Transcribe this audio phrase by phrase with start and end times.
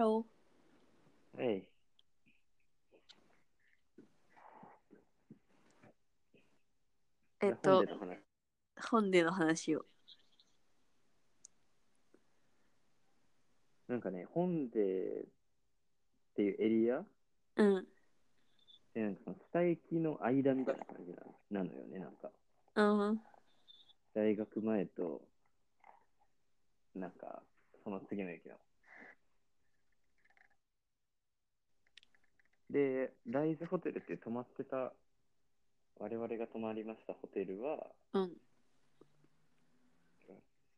[0.00, 0.24] ロ
[1.38, 1.46] えい。
[7.42, 7.46] ー。
[7.46, 7.86] えっ本と。
[8.90, 9.84] 本での話を。
[13.88, 15.24] なんかね、本でっ
[16.34, 17.04] ていうエリア？
[17.56, 17.86] うん。
[18.94, 22.30] で、なんかその二駅の間みたいな感じななのよね、なんか。
[22.74, 23.20] うん。
[24.14, 25.20] 大学前と、
[26.94, 27.42] なんか、
[27.84, 28.54] その次の駅の。
[32.70, 34.92] で、ライズホテルって泊まってた、
[35.98, 38.32] 我々が泊まりましたホテルは、うん。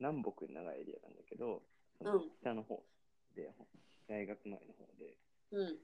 [0.01, 1.63] 南北に長いエリアなんだけど、
[1.99, 2.83] そうんの北の方
[3.37, 3.53] で、
[4.09, 5.17] 大学前の方で、
[5.53, 5.79] うん。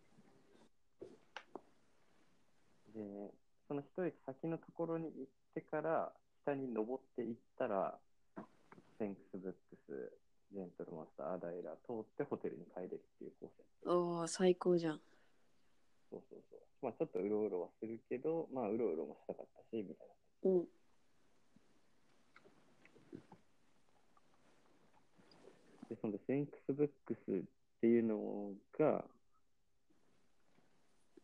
[2.94, 3.32] で、
[3.68, 6.12] その一駅先のところに行ってから、
[6.42, 7.98] 北に登っていったら、
[8.98, 10.12] センクスブックス、
[10.52, 15.00] ジェントルマスター、アダイラ通ってホテルに帰れるっていうコースやおお、最高じゃん。
[16.10, 16.60] そうそうそう。
[16.82, 20.08] まあちょっとうろうろはするけど、まあうろうろもしたかったし、みたい
[20.44, 20.50] な。
[20.50, 20.64] うん。
[25.88, 27.42] で、そのセンクスブックスっ
[27.80, 29.04] ていうのが、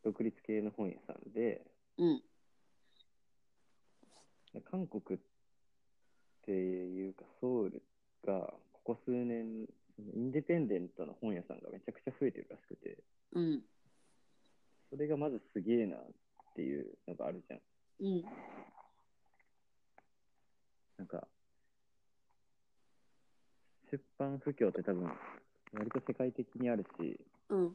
[0.02, 1.62] 独立系の本屋さんで、
[1.98, 2.22] うん。
[4.70, 5.22] 韓国っ
[6.44, 7.82] ていうか、ソウル
[8.24, 9.66] が、ここ数年、
[9.98, 12.98] インデペンデントの本屋さんがめちゃくちゃ増えてるらしくて、
[13.32, 13.62] うん。
[14.94, 16.00] それがまずすげえなっ
[16.54, 17.60] ていうのがあるじゃん。
[18.06, 18.22] うん。
[20.98, 21.26] なんか、
[23.90, 25.10] 出版不況って多分、
[25.72, 27.70] 割と世界的にあるし、うん。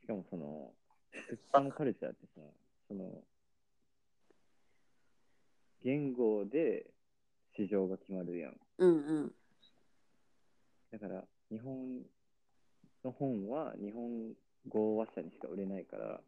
[0.00, 0.72] しかもその、
[1.12, 2.40] 出版カルチャーってさ、
[2.88, 3.22] その、
[5.82, 6.86] 言語で
[7.58, 8.56] 市場が決まるやん。
[8.78, 8.90] うん。
[8.90, 9.32] うん。
[10.92, 12.00] だから、日本
[13.04, 14.32] の本は日本
[14.68, 16.20] 語話者にしか売れないから、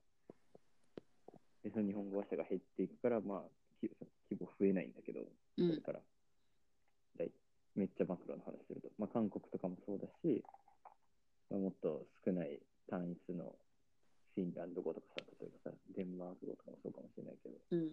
[1.65, 3.43] でその日本語話者が減っていくから、まあ、
[3.81, 3.91] き
[4.31, 5.21] 規模増えないんだけど、
[5.59, 5.69] うん。
[5.69, 6.01] これから。
[7.77, 8.89] めっちゃマクロの話すると。
[8.99, 10.43] まあ、韓国とかもそうだし、
[11.51, 13.55] まあ、もっと少ない単一の
[14.35, 17.89] フィンランド語とかさ、例えばさ、デンマーク語とかもそうかもしれないけど、うん。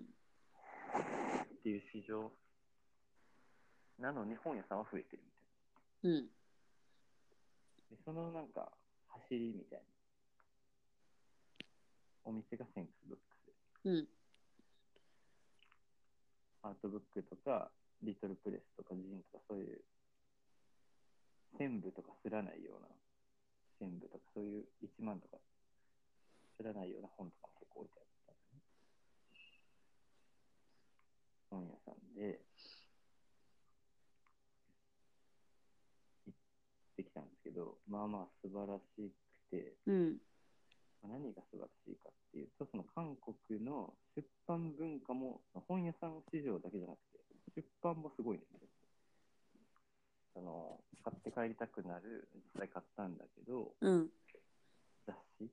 [1.51, 2.31] っていう市場
[3.99, 5.23] なのに本屋さんは増えてる
[6.03, 6.27] みたいうん。
[7.93, 7.97] な。
[7.97, 8.71] で、そのなんか、
[9.07, 9.85] 走りみたいな。
[12.25, 14.07] お店がセンクスブックスで、うん。
[16.63, 17.71] アートブックとか、
[18.01, 19.81] リトルプレスとか、ジンとか、そういう、
[21.57, 22.87] 線部とかすらないような、
[23.79, 25.37] 線部とか、そういう1万とか、
[26.57, 28.61] すらないような本とかも結構置いてあったね。
[31.49, 32.39] 本屋さんで、
[36.25, 36.35] 行っ
[36.95, 39.11] てきたんですけど、まあまあ素晴らし
[39.49, 40.17] くて、うん。
[41.03, 48.43] 何が素晴らしいかっていうと、その韓国の出版文化も、本屋さん市場だけじゃなくて、出版もすごいね。
[50.33, 54.09] その買って帰りたくなる、実際買ったんだけど、うん。
[55.05, 55.51] 雑誌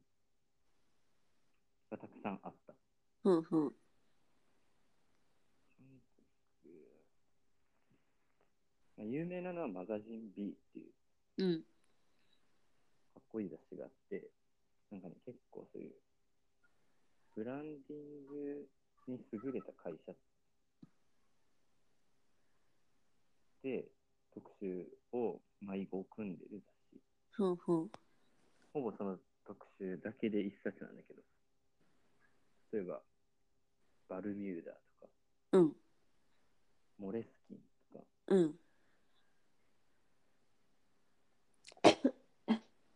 [1.91, 2.75] がたくさんあった。
[3.25, 3.47] うん。
[3.51, 3.72] うん。
[9.09, 11.62] 有名なのはマガジン B っていううん。
[13.31, 14.29] こいい雑誌があって、
[14.91, 15.93] なんかね、結構そういう、
[17.37, 18.69] ブランディング
[19.07, 20.13] に優れた会社
[23.63, 23.85] で
[24.35, 27.01] 特集を毎号組んでる雑誌。
[27.39, 27.51] うん。
[27.51, 27.91] うん。
[28.73, 31.23] ほぼその特集だけで一冊なんだけど、
[32.73, 33.01] 例えば、
[34.09, 35.13] バルミューダとか、
[35.53, 35.77] うん。
[36.99, 37.59] モレスキン
[37.93, 38.55] とか、うん。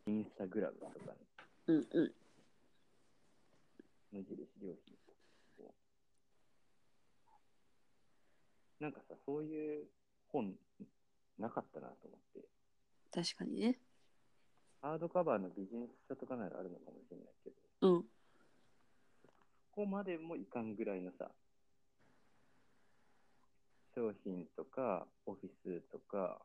[0.07, 1.19] インスタグラムとかね、
[1.67, 1.77] うん。
[1.77, 2.15] うん。
[4.13, 5.73] 無印良品とか
[8.81, 9.87] なんかさ、そういう
[10.29, 10.53] 本
[11.39, 12.49] なかったなと思って、
[13.13, 13.79] 確かにね。
[14.83, 17.51] ハードカバーのビジネス書とかならあるのかもしれないけ
[17.81, 18.03] ど、うん。
[18.03, 18.09] そ
[19.73, 21.31] こまでもいかんぐらいのさ、
[23.95, 26.43] 商品とか、オフィスとか、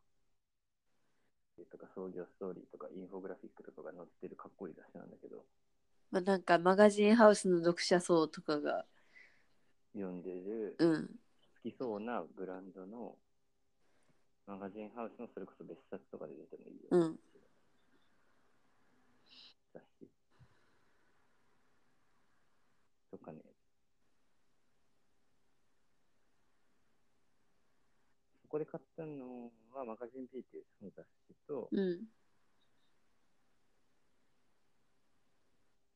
[1.66, 5.46] とか創業ストーリーとか、インフォグラフィックとかが載ってるかっこいい雑誌なんだけど、
[6.12, 8.86] まあ、なんかマガジンハウスの読者層とかが、
[9.94, 11.08] 読んでるうん。
[11.08, 13.16] 好きそうなブランドの
[14.48, 16.88] マガジンハウスのそれこそ別冊とかで出てもいいよ。
[16.92, 17.20] うん
[19.74, 20.10] 雑誌
[23.12, 23.32] とか
[28.50, 32.00] ね、こで買ったのはマガジン B っていうその雑誌と、うん。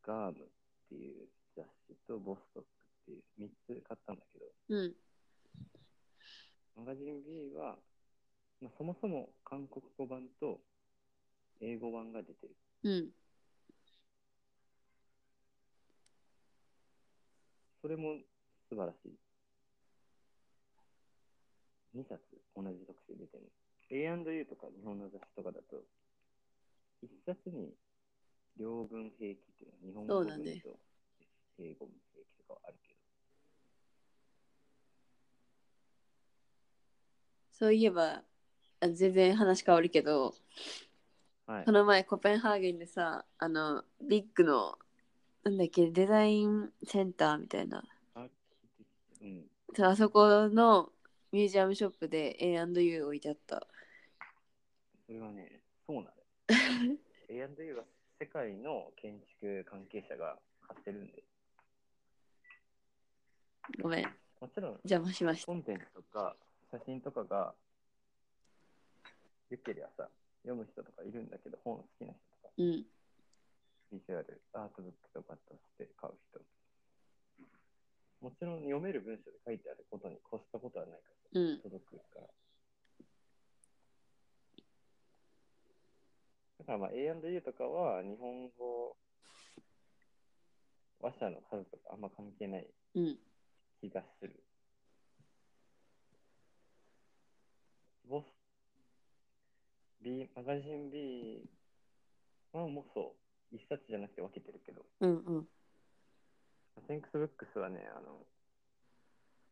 [0.05, 0.47] ガームっ
[0.89, 2.69] ていう雑誌とボストック
[3.01, 4.93] っていう3つ買ったんだけど、うん。
[6.75, 7.75] マガジン B は、
[8.61, 10.59] まあ、そもそも韓国語版と
[11.59, 12.55] 英語版が出てる。
[12.83, 13.09] うん。
[17.81, 18.19] それも
[18.69, 19.22] 素晴らしい。
[21.95, 22.19] 2冊
[22.55, 23.51] 同じ特集出てる。
[23.89, 25.83] A&U とか日本の雑誌とかだと、
[27.03, 27.73] 1冊に
[28.57, 30.79] 両文平気っていうのは日本語文と
[31.59, 32.95] 英語文平気とかはあるけ
[37.51, 38.23] そういえば、
[38.81, 40.33] あ全然話変わるけど、
[41.47, 41.71] ど、はいこ。
[41.71, 44.77] の前コペンハーゲンでさ、あの、ビッグの、
[45.43, 47.83] なんだっけ、デザインセンターみたいな。
[49.21, 49.45] うん。
[49.85, 50.89] あそこの
[51.33, 53.65] ミュージアムショップで A&U 置いてあった。
[55.07, 56.09] それはね、そうなの。
[57.27, 57.83] A&U は
[58.19, 60.37] 世界の建築関係者が
[60.67, 61.23] 買ってるんで、
[63.81, 64.05] ごめん、
[64.39, 65.47] もちろん邪魔しました。
[65.47, 66.35] コンテンツとか
[66.71, 67.55] 写真とかが
[69.49, 70.09] 良ければさ、
[70.43, 72.85] 読む人とかいるんだけど、本好きな人とか、うん。
[73.91, 76.39] ビジュアル、アートブックとかとして買う人。
[78.23, 81.59] もちろん読める文章で書いてあることに越したことはないから、うん。
[81.59, 82.27] 届くから。
[86.59, 88.95] だからまあ A&U とかは日本語
[91.01, 93.19] 話者の数とかあんま関係ないうん。
[93.81, 94.41] 気がする。
[98.07, 98.23] ボス
[100.01, 101.43] B、マガジン B
[102.53, 103.15] はもうそ
[103.51, 105.47] う、一冊じゃなくて分けてるけど、うんうん。
[106.87, 108.25] センクスブックスはね、あの、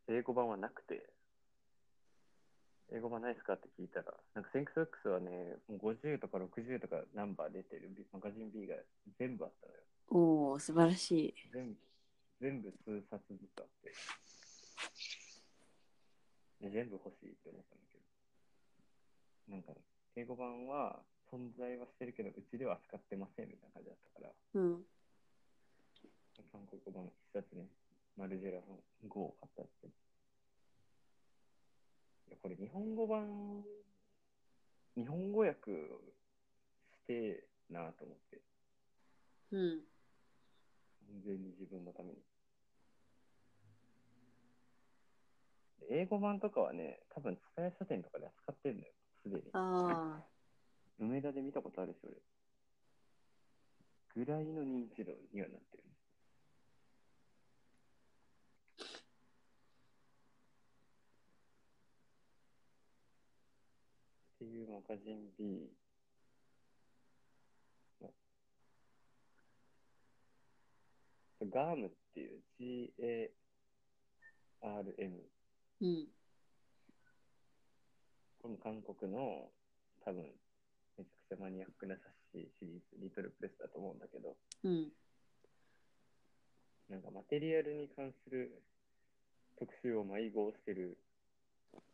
[0.07, 1.09] 英語版はなくて、
[2.93, 8.75] 英語版ないですかって聞いたら、なんかセンクスブックスはね、もう50とか60とかナンバー出てるマガジン B が
[9.17, 9.79] 全部あったのよ。
[10.09, 11.33] おお、素晴らしい。
[11.53, 11.79] 全部、
[12.41, 13.93] 全部数冊ずつあって。
[16.61, 19.55] で全部欲しいって思ったんだけど。
[19.55, 19.73] なんか、
[20.15, 20.99] 英語版は
[21.31, 24.83] 存在はしてるけど、うちでは扱ってませんみたいな感じだったから、うん。
[26.51, 27.67] 韓国語版一冊ね、
[28.17, 29.87] マルジェラの5を買ったって。
[29.87, 29.91] い
[32.31, 33.63] や、これ日本語版、
[34.95, 35.71] 日本語訳
[36.93, 38.41] してえなと思って、
[39.51, 39.81] うん。
[41.07, 42.19] 完全に自分のために。
[45.89, 48.93] 英語版とかはね、多分、伝え書店とかで扱ってるんだよ、
[49.23, 49.43] すでに。
[49.53, 50.23] ああ。
[50.99, 52.15] 梅田で見たことあるし、俺。
[54.15, 55.83] ぐらいの認知度にはなってる。
[64.41, 65.69] っていうマガジン B
[68.01, 68.09] の
[71.47, 73.29] ガームっていう G-A-R-M
[75.81, 76.07] うん。
[78.41, 79.51] この韓国の
[80.03, 80.31] 多分め
[80.97, 84.91] ちゃくちゃマニアックな冊子シリーズリトルプレスだと思うんだけどうん。
[86.89, 88.63] なんかマテリアルに関する
[89.59, 90.97] 特集を迷子してる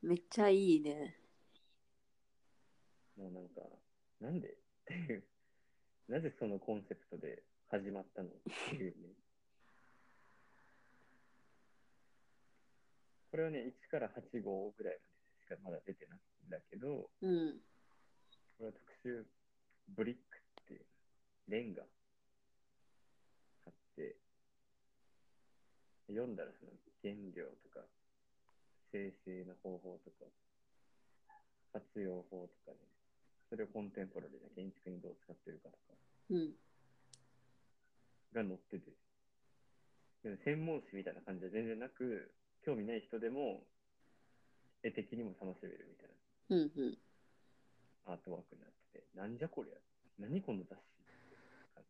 [0.01, 1.26] めっちゃいいね。
[3.17, 3.61] もうなんか
[4.21, 4.49] なんで？
[4.49, 4.51] っ
[4.85, 5.23] ていう
[6.07, 8.31] なぜそのコンセプトで始まったのっ
[8.69, 9.09] ていうね
[13.31, 17.59] これはね1から8号ぐらいまでしかまだ出てないんだけどうん。
[18.57, 19.25] これは特集
[19.89, 20.21] ブリック
[20.63, 20.85] っていう
[21.49, 21.83] レンガ
[23.65, 24.15] 買って
[26.07, 26.71] 読んだらその
[27.03, 27.85] 原料とか
[28.91, 30.25] 生成の方法とか
[31.73, 32.77] 活用法とかね
[33.49, 35.97] それをコンテンポラリーな建築にどう使ってるかとか
[36.29, 36.51] うん。
[38.33, 38.91] が載ってて
[40.23, 42.33] でも専門誌みたいな感じで全然なく
[42.65, 43.63] 興味ない人でも
[44.83, 46.09] 絵的にも楽しめるみたい
[46.49, 46.71] うん。
[46.75, 46.97] うん。
[48.05, 49.75] なアートワークになっててなんじゃこりゃ
[50.19, 51.13] 何この雑誌って
[51.75, 51.83] 感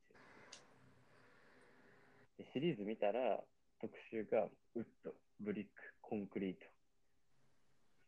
[2.38, 3.42] じでシリーズ見たら
[3.80, 5.70] 特集がウッド、ブリック、
[6.02, 6.60] コンクリート、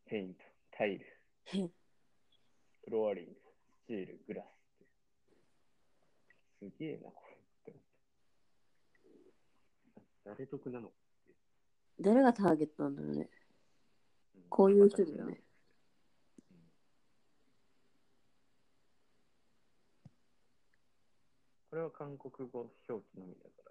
[0.10, 0.42] ペイント、
[0.72, 1.06] タイル、
[2.84, 3.32] フロアリング、
[3.86, 4.50] スチール、グラスっ
[6.60, 6.70] て。
[6.72, 7.74] すげえな、これ。
[10.26, 10.92] 誰得なの
[12.00, 13.22] 誰がターゲットなんだろうね。
[13.22, 13.30] うん
[14.50, 15.42] こういう人だよね。
[16.52, 16.60] うん
[21.70, 23.70] これは韓国語表記のみだか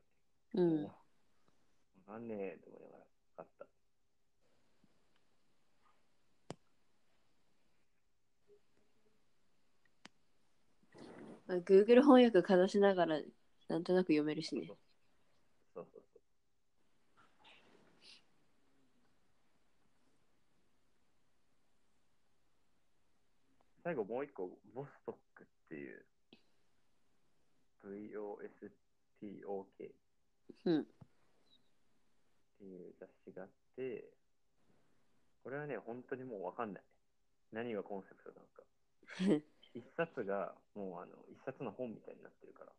[0.54, 0.62] ら。
[0.62, 0.84] うん。
[0.84, 0.90] わ
[2.06, 3.04] かんねえと思いながら
[3.36, 3.66] 買った。
[11.48, 13.20] まあ Google 翻訳かざしながら
[13.68, 14.66] なんとなく読めるしね。
[14.66, 14.76] そう
[15.74, 16.02] そうそう。
[23.82, 26.04] 最後もう一個、ボストックっていう、
[27.84, 29.64] VOSTOK っ
[30.66, 30.84] うん。
[32.58, 34.04] ていう雑誌があって、
[35.42, 36.82] これはね、本当にもうわかんない。
[37.52, 39.44] 何がコンセプトなのか。
[39.74, 42.72] 一冊がもうあの一冊の本みたいになってるから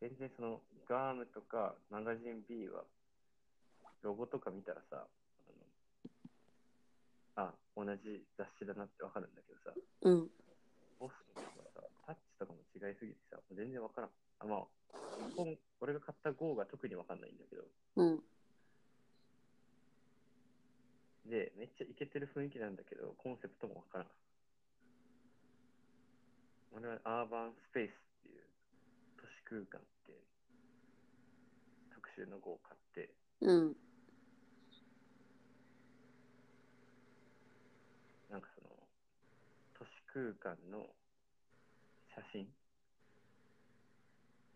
[0.00, 2.84] 全然そのガームとかマガジン B は
[4.02, 5.06] ロゴとか見たらさ
[7.36, 10.28] あ同じ雑誌だなってわかるんだけどさうん。
[10.98, 14.64] ボスとかさタッチとかも違いすぎてさもう全然わからんあまあ
[15.36, 17.62] 本俺が買った GO が特にわかんないんだけど
[17.96, 18.20] うん。
[21.28, 24.06] でめっちゃイケてる雰囲気なんだけどコンセプトもわからん
[26.72, 28.44] 俺はアーバンスペースっていう
[29.18, 30.12] 都市空間って
[32.46, 33.10] を買って
[33.40, 33.76] うん。
[38.30, 38.70] なんかその
[39.78, 40.86] 都市空間の
[42.14, 42.48] 写真？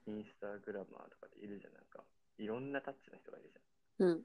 [0.08, 2.02] インスタグラマーとかでいるじゃんなんか
[2.38, 4.22] いろんなタッチの人がいるじゃんうん。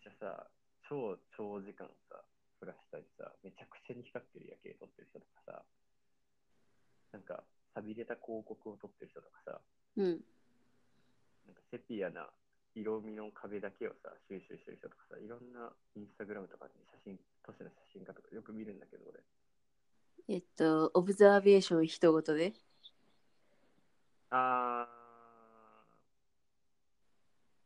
[0.00, 0.46] じゃあさ
[0.88, 2.22] 超長時間さ
[2.60, 5.62] フラしたりさめちゃくちゃに光ってる夜景撮ってる人とかさ
[7.12, 7.42] なんか
[7.74, 9.60] 寂れた広告を撮ってる人とかさ
[9.98, 10.22] うん。
[11.46, 12.30] なんかセピアな
[12.78, 19.18] 色味の壁だけをさ収集してる人とかさいろんなインスタグラムとかに写真都市の写真家とかよく見るんだけど俺
[20.30, 22.52] えっと、オブザーベーション一言で。
[24.28, 24.98] あー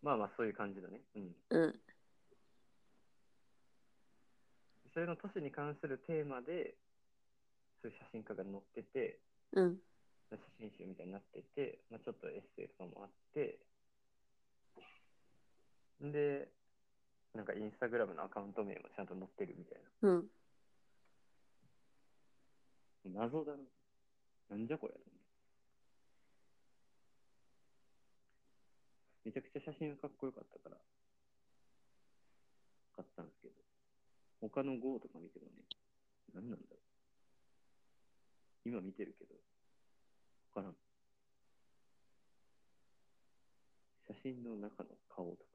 [0.05, 1.81] まあまあそういう感じだねうんうん。
[4.95, 6.77] それの都市に関するテーマで
[7.83, 9.19] そういう写真家が載ってて
[9.53, 9.77] うん。
[10.31, 13.72] 写真集みたいになってて、まあ、ちょっとエッセイとかもあって、ん
[16.11, 16.49] で、
[17.35, 20.31] なんかインスタグラムのアカウント名もちゃんと載ってるみたいうん。
[23.15, 23.21] な。
[23.23, 23.59] 謎だな。
[24.51, 24.95] なんじゃこれ。
[29.25, 30.77] めちゃくちゃ写真がかっこよかったから、
[32.97, 33.55] 買ったんですけど、
[34.41, 35.63] 他の GO とか見てもね、
[36.35, 38.69] 何なんだろう。
[38.69, 39.35] 今見てるけど、
[40.57, 40.77] わからん。
[44.09, 45.52] 写真の中の顔特集。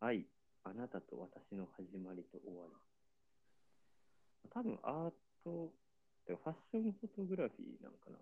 [0.00, 0.24] 愛、
[0.64, 2.74] あなたと私の始まりと終わり。
[4.50, 5.12] 多分アー
[5.44, 5.72] ト、
[6.26, 8.18] てファッションフォトグラフィーなのかな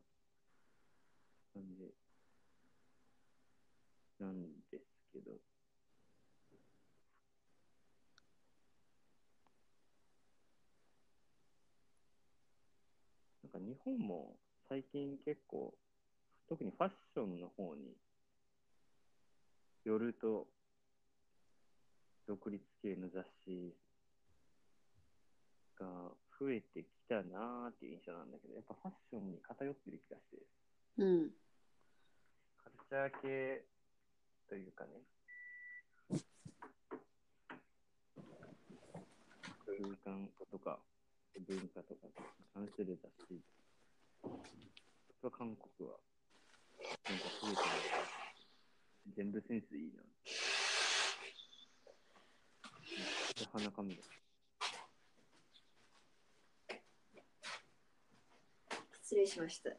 [1.53, 1.93] 感じ
[4.21, 5.33] なんですけど。
[13.43, 14.37] なんか日本も
[14.69, 15.75] 最近結構、
[16.49, 17.97] 特にファッションの方に
[19.85, 20.47] よると、
[22.27, 23.75] 独立系の雑誌
[25.79, 25.87] が
[26.39, 30.37] 増えてきたなーっていう印象なんだけど、やっぱファッションに偏ってる気がして、
[30.99, 31.31] うん。
[32.57, 33.65] カルチャー系
[34.49, 34.91] というかね、
[39.65, 40.79] 空間とか
[41.47, 42.13] 文化とかに
[42.55, 43.41] 関する雑誌、
[45.23, 45.97] は韓国は
[47.09, 47.97] なんか増えてる
[49.17, 50.03] 全部センスいいな。
[53.37, 53.95] めっちゃ鼻かむ。
[59.03, 59.71] 失礼しました。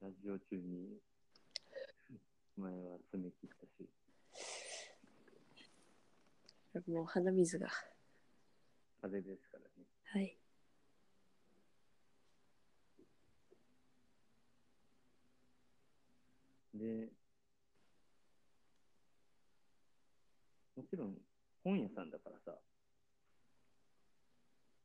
[0.00, 0.98] ラジオ中に、
[2.56, 3.90] 前は爪切ったし、
[6.88, 7.68] もう鼻水が。
[9.02, 9.70] 風邪ですからね。
[10.04, 10.38] はい。
[16.74, 17.12] で、
[20.80, 21.14] もちろん
[21.62, 22.58] 本屋さんだからさ、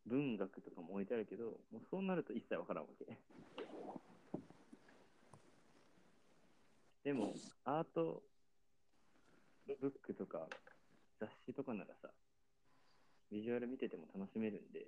[0.05, 3.05] 文学とかも置いてあるけど、もうそうなると一切わからんわけ。
[7.05, 7.33] でも、
[7.63, 8.23] アート
[9.65, 10.49] ブックとか
[11.17, 12.09] 雑誌とかならさ、
[13.31, 14.87] ビジュアル見てても楽しめるんで、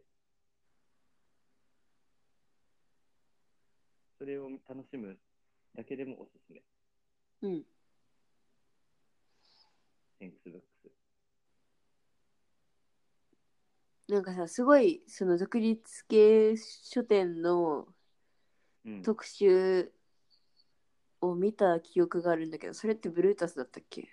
[4.18, 5.18] それを楽しむ
[5.74, 6.62] だけでもおすすめ。
[7.44, 7.64] うん。
[10.20, 10.92] テンクスブックス。
[14.08, 17.88] なんかさ、すごい、その独立系書店の
[18.86, 19.92] うん、特集
[21.20, 24.08] を見た記憶があるんだけど、それってブルータスだったっけ？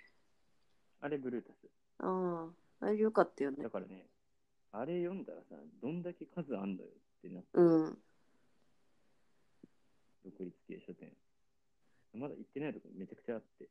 [0.99, 1.69] あれ、ブルータス。
[1.99, 2.49] あ
[2.81, 3.69] あ、あれよかったよねだ。
[3.69, 4.09] からね、
[4.73, 7.97] あれ読んだらさ、どんだけ数あんのよってなって、うん。
[10.25, 11.13] 独立系書店。
[12.13, 13.69] まだ行ってないとこめちゃくちゃあって。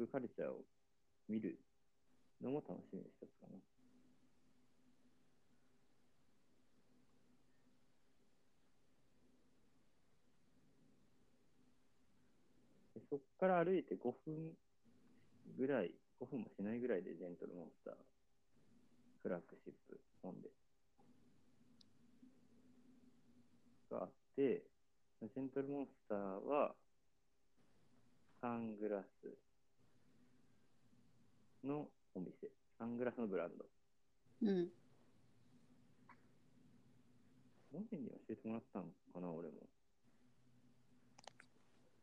[0.00, 0.64] ックカルチャーを
[1.28, 1.58] 見る
[2.40, 3.58] のも楽しみの一つかな。
[13.10, 14.56] そっから歩いて5分
[15.58, 15.90] ぐらい、
[16.20, 17.94] 5分もしないぐらいでジェントルモンスター、
[19.22, 20.48] フラッグシップ本で、
[23.90, 24.62] があって、
[25.22, 26.74] ジェントルモンスターは、
[28.40, 29.49] サングラス
[31.64, 33.66] のお店、サングラスのブランド。
[34.42, 34.68] うん。
[37.72, 39.54] モネに教えてもらったのかな、俺も。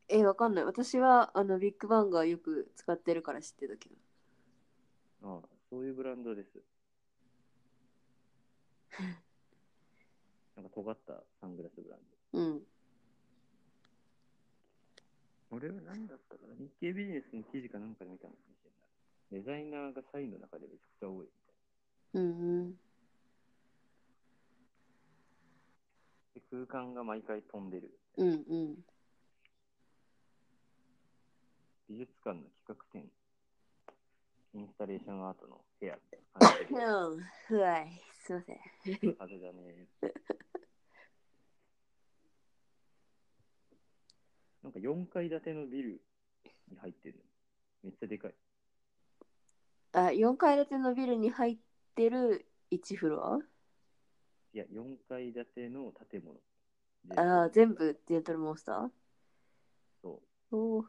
[0.08, 0.64] え、わかんない。
[0.64, 3.96] 私は、あの、ビッグバンがよく使ってるから知ってたけど。
[5.22, 6.62] ああ、そういうブランドです。
[10.56, 12.00] なんか尖ったサングラスブラン
[12.32, 12.38] ド。
[12.38, 12.66] うん。
[15.50, 16.54] 俺は何だったかな？
[16.54, 18.34] 日経ビジネスの記事かなんかで見たの。
[19.30, 22.70] デザイナーが社員の中でめちゃくちゃ多いみたいうんうん。
[22.70, 22.76] な。
[26.34, 27.90] で空間が毎回飛んでる。
[28.16, 28.76] うんうん。
[31.88, 33.10] 美術館の企画展、
[34.54, 36.80] インスタレーションアートの部屋みたいな感じで。
[36.84, 37.20] うん。
[37.20, 38.02] い。
[38.20, 39.16] すいません。
[39.16, 39.88] 風だね。
[44.62, 46.00] なんか4階建てのビル
[46.68, 47.24] に入ってるの。
[47.84, 48.34] めっちゃでかい。
[49.92, 51.58] あ、4階建てのビルに入っ
[51.94, 53.38] てる1フロア？
[54.52, 56.40] いや、4階建ての建物。
[57.16, 58.88] ああ、全部ジェントルモンスター？
[60.02, 60.56] そう。
[60.56, 60.84] おー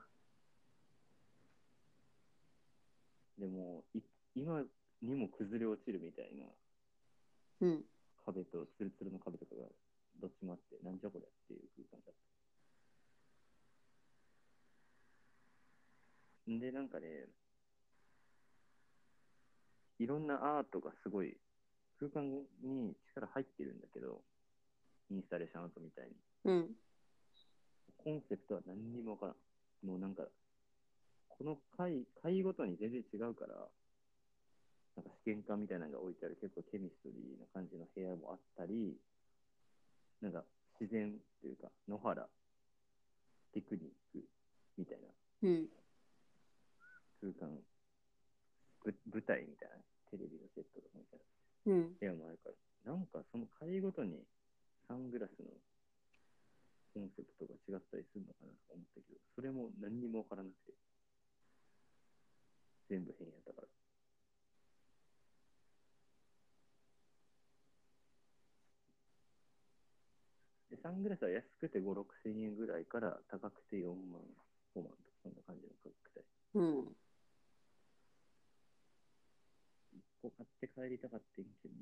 [3.38, 3.99] でも、い
[4.35, 4.63] 今
[5.01, 6.45] にも崩れ落ちるみたいな
[7.62, 7.83] うん。
[8.25, 9.63] 壁とツルツルの壁とかが
[10.21, 12.15] どっちもあって、なんじゃこりゃっていう空間だっ
[16.47, 16.51] た。
[16.51, 17.27] んで、なんかね、
[19.99, 21.38] いろんなアートがすごい
[21.99, 22.23] 空間
[22.63, 24.21] に力入ってるんだけど、
[25.12, 26.12] インスタレーションアートみたいに。
[26.45, 26.69] うん。
[27.97, 29.35] コンセプトは何にもわからん。
[29.85, 30.23] もうなんか、
[31.27, 33.55] この回、回ごとに全然違うから、
[34.95, 38.95] なんか試験管みたいなのが置いてある結構ケミストリーな感じの部屋もあったり、
[40.21, 40.43] なんか
[40.79, 42.27] 自然というか野原、
[43.53, 43.83] テクニッ
[44.13, 44.23] ク
[44.77, 45.07] みたいな
[45.49, 45.67] うん。
[47.21, 47.68] 空間、ぶ
[48.85, 49.77] 舞台みたいな
[50.09, 51.29] テレビのセットとかみたいな
[51.73, 51.93] うん。
[51.99, 52.49] 部屋もあるか
[52.85, 54.23] ら、なんかその回ごとに
[54.87, 55.51] サングラスの
[56.93, 60.73] コンセプトが違ったりするのかなと思ったけど、それも何にもわからなくて、
[62.89, 63.67] 全部変やったから。
[70.69, 74.21] でサングラスは安くて5、6千円ぐらいから高くて4万、
[74.75, 76.65] 5万とかそんな感じの価格帯。
[76.65, 76.95] うん。
[80.23, 81.82] 1個買って帰りたかったんけどな。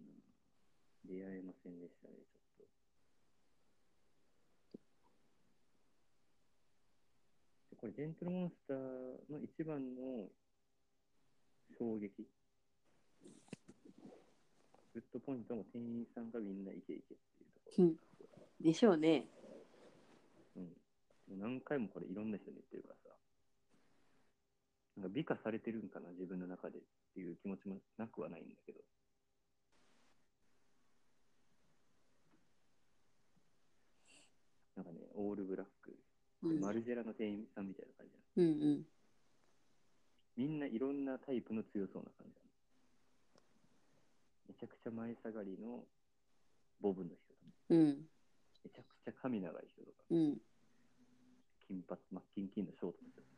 [1.06, 2.63] 出会えませんでしたね、ちょっと。
[7.71, 8.78] でこれ、ジェントルモンスター
[9.32, 10.30] の一番の
[11.78, 12.28] 衝撃。
[14.93, 17.86] グッドポイントも店員さんがみんなイケイケっていうところ。
[17.86, 17.95] うん
[18.60, 19.28] でしょうね。
[20.56, 20.63] うん。
[20.63, 20.69] も
[21.30, 23.15] う何回もこれいろんな人に言ってるからさ。
[24.97, 26.81] なんか美化されてるんかな、自分の中でっ
[27.13, 28.79] ていう気持ちもなくはないんだけど。
[34.75, 35.95] なんかね、オールブラック、
[36.41, 36.60] うん。
[36.60, 38.86] マルジェラの店員さんみたいな感じなのうんうん。
[40.36, 42.47] みんないろんなタイプの強そうな感じなの
[44.49, 45.86] めちゃくちゃ前下がりの
[46.81, 47.86] ボブの人とか、うん。
[48.63, 50.38] めちゃくちゃ髪長い人とか、うん。
[51.67, 53.37] 金髪、真っキンキンのショートの人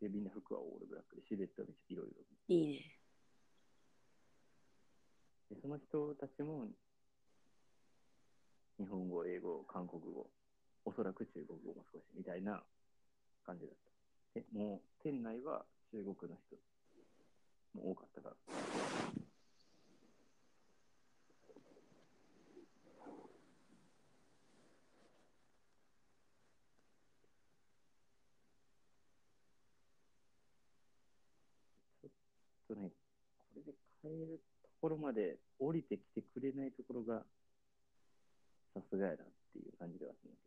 [0.00, 3.00] で、みんな服はオールブラックで、シルエットはめっちゃ広い色いいね。
[5.50, 6.66] で、その人たちも、
[8.78, 10.30] 日本語、英語、韓国語、
[10.84, 12.62] おそらく中国語も少しみたいな
[13.46, 13.76] 感じだっ
[14.34, 14.40] た。
[14.40, 16.56] でもう、店内は中国の人
[17.74, 18.36] も多かったから。
[32.02, 32.90] ちょっとね、
[34.04, 37.22] これで買えるところまで降りてきてくれないところが、
[38.74, 40.38] さすがやなっていう感じではあるんだ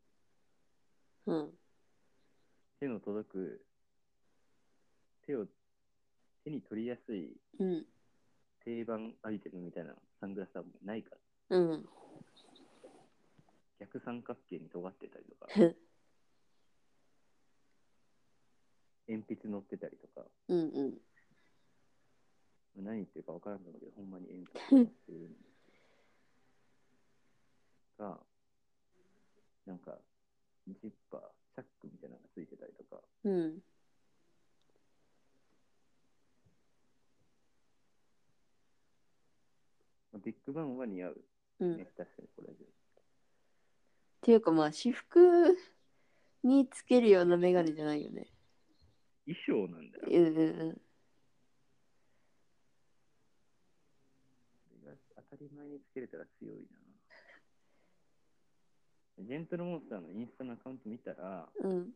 [1.26, 1.50] けどうん。
[2.80, 3.65] 手の届く
[5.26, 5.48] 手を、
[6.43, 7.86] 手に取りやすいうん。
[8.63, 11.15] 定番アイテムみたいなサングラスはもうないか
[11.50, 11.89] ら、うん。
[13.80, 15.48] 逆三角形に尖ってたりとか、
[19.08, 21.02] 鉛筆乗ってたりとか、うんうん。
[22.84, 25.38] 何言ってるか分からんと思うけど、ほんまに鉛筆乗ってるんで
[27.96, 28.20] すが、
[29.66, 29.98] なんか、
[30.68, 31.22] ジッパー、
[31.56, 33.60] チャックみたいなのがついてたりとか、うん。
[40.24, 41.22] ビッグバンは似合う。
[41.60, 41.78] うん。
[41.78, 42.66] 確かにこれで。
[44.22, 45.58] ていうかまあ、私服
[46.44, 48.28] につけるようなメガネじゃないよね。
[49.26, 50.04] 衣装なんだよ。
[50.08, 50.82] うんうんうん。
[54.82, 56.80] それが当たり前につけれたら強いな。
[59.19, 61.89] ジェントルモンスターのインスタのアカウント見たら、うん。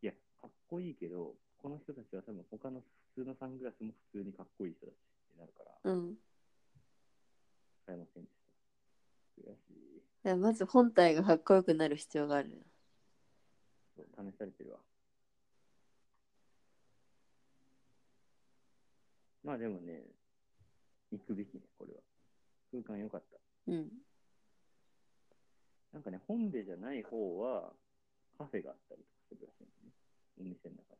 [0.00, 2.80] いや、かっこいいけど、この人たちは多分他の
[3.16, 4.96] 普通のサングラスも普通にかっこいい人たちっ
[5.34, 6.14] てなるから、うん。
[7.86, 8.36] 買えませんでし
[9.44, 9.50] た。
[9.50, 10.02] 悔しい。
[10.24, 12.66] だからまず本体がかっこよくなる必要がある。
[13.94, 14.78] そう試されてるわ。
[19.44, 20.13] まあでもね、
[21.18, 22.00] 行くべきね、これは。
[22.72, 23.38] 空間良かった。
[23.68, 23.88] うん。
[25.92, 27.72] なんかね、本でじゃない方は、
[28.36, 29.90] カフェがあったりとかするらしいんですね。
[30.40, 30.98] お店の中で。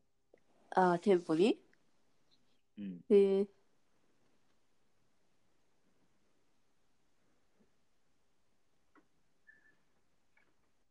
[0.71, 1.59] ああ、店舗に？
[2.79, 3.01] うん。
[3.11, 3.47] へえ。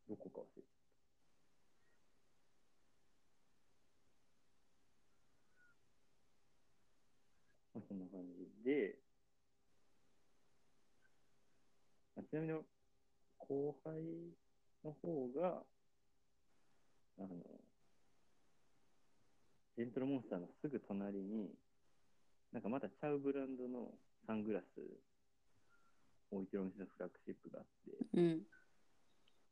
[0.09, 0.67] どこか忘れて
[7.73, 8.99] まあ、そんな感じで、
[12.15, 12.53] あちなみに
[13.37, 13.93] 後輩
[14.83, 15.61] の方が、
[17.19, 17.27] あの、
[19.77, 21.51] ジェントルモンスターのすぐ隣に、
[22.51, 23.91] なんかまたちゃうブランドの
[24.25, 24.63] サングラス
[26.31, 28.41] 置いてるお店のフラッグシップがあって、うん。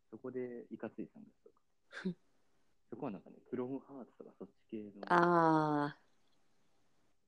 [0.09, 1.61] そこでいかついサングラスとか。
[2.89, 5.97] そこはなんかね、クロムハーツとかそっち系のああ、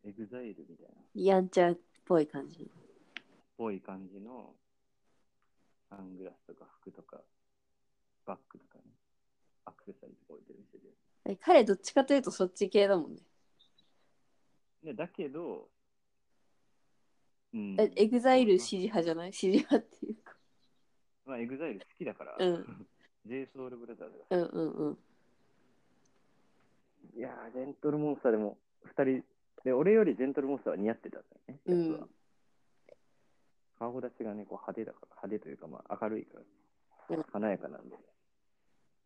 [0.03, 2.71] エグザイルみたいな、っやんちゃっぽい感じ。
[3.55, 4.55] ぽい感じの
[5.95, 7.21] サングラスとか服とか、
[8.25, 8.83] バッグとかね、
[9.65, 10.89] アクセサリーとか置いてる店で。
[11.25, 13.21] え彼どっちかというとそっち系だもんね。
[14.83, 15.69] でだけど、
[17.53, 17.75] うん。
[17.79, 19.33] え、エグザイル支持派じゃない？
[19.33, 20.35] 支持派っていうか。
[21.25, 22.87] まあ、エグザイル好きだから、うん。
[23.25, 24.37] j ソ o ルブラザーズが。
[24.37, 24.97] うんうんうん。
[27.15, 28.57] いやー、ジェントルモンスターでも
[28.97, 29.23] 2人、
[29.63, 32.09] で、俺よりジェントルモンスターは似合ってたんだよね、うん
[33.83, 37.97] 顔立ちがね、こう派手だから、派手というか、まあ、明るいから、うん華やかなんで。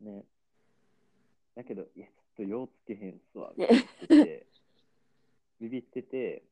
[0.02, 0.24] ね。
[1.56, 4.46] だけど、いや、ちょっと用つけへんっすわ、ってて、
[5.60, 6.44] ビビってて、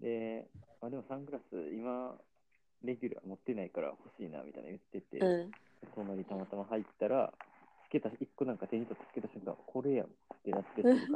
[0.00, 0.46] で、
[0.82, 2.14] あ、でもサングラス、今、
[2.84, 6.18] レギュラー持ってないから欲しいな、みたいな言ってて、うん。
[6.18, 7.32] にたまたま入ったら、
[7.88, 10.10] つけた、一個なんか手に取ってつけた瞬間、これやんっ
[10.44, 10.82] てなって。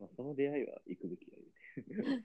[0.00, 2.24] まあ、その出会いは行くべきだよね。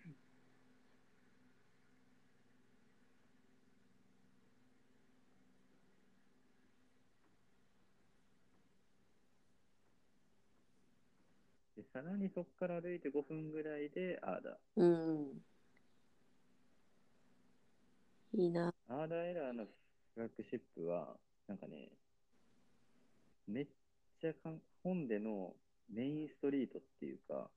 [11.93, 15.41] さらにそこから歩いて5分ぐらいで、アーダうん。
[18.33, 18.73] いいな。
[18.89, 18.93] ー。
[18.93, 21.89] アーダーエラーのフラッグシップは、なんかね、
[23.47, 23.67] めっ
[24.21, 25.53] ちゃかん本での
[25.93, 27.49] メインストリートっていうか、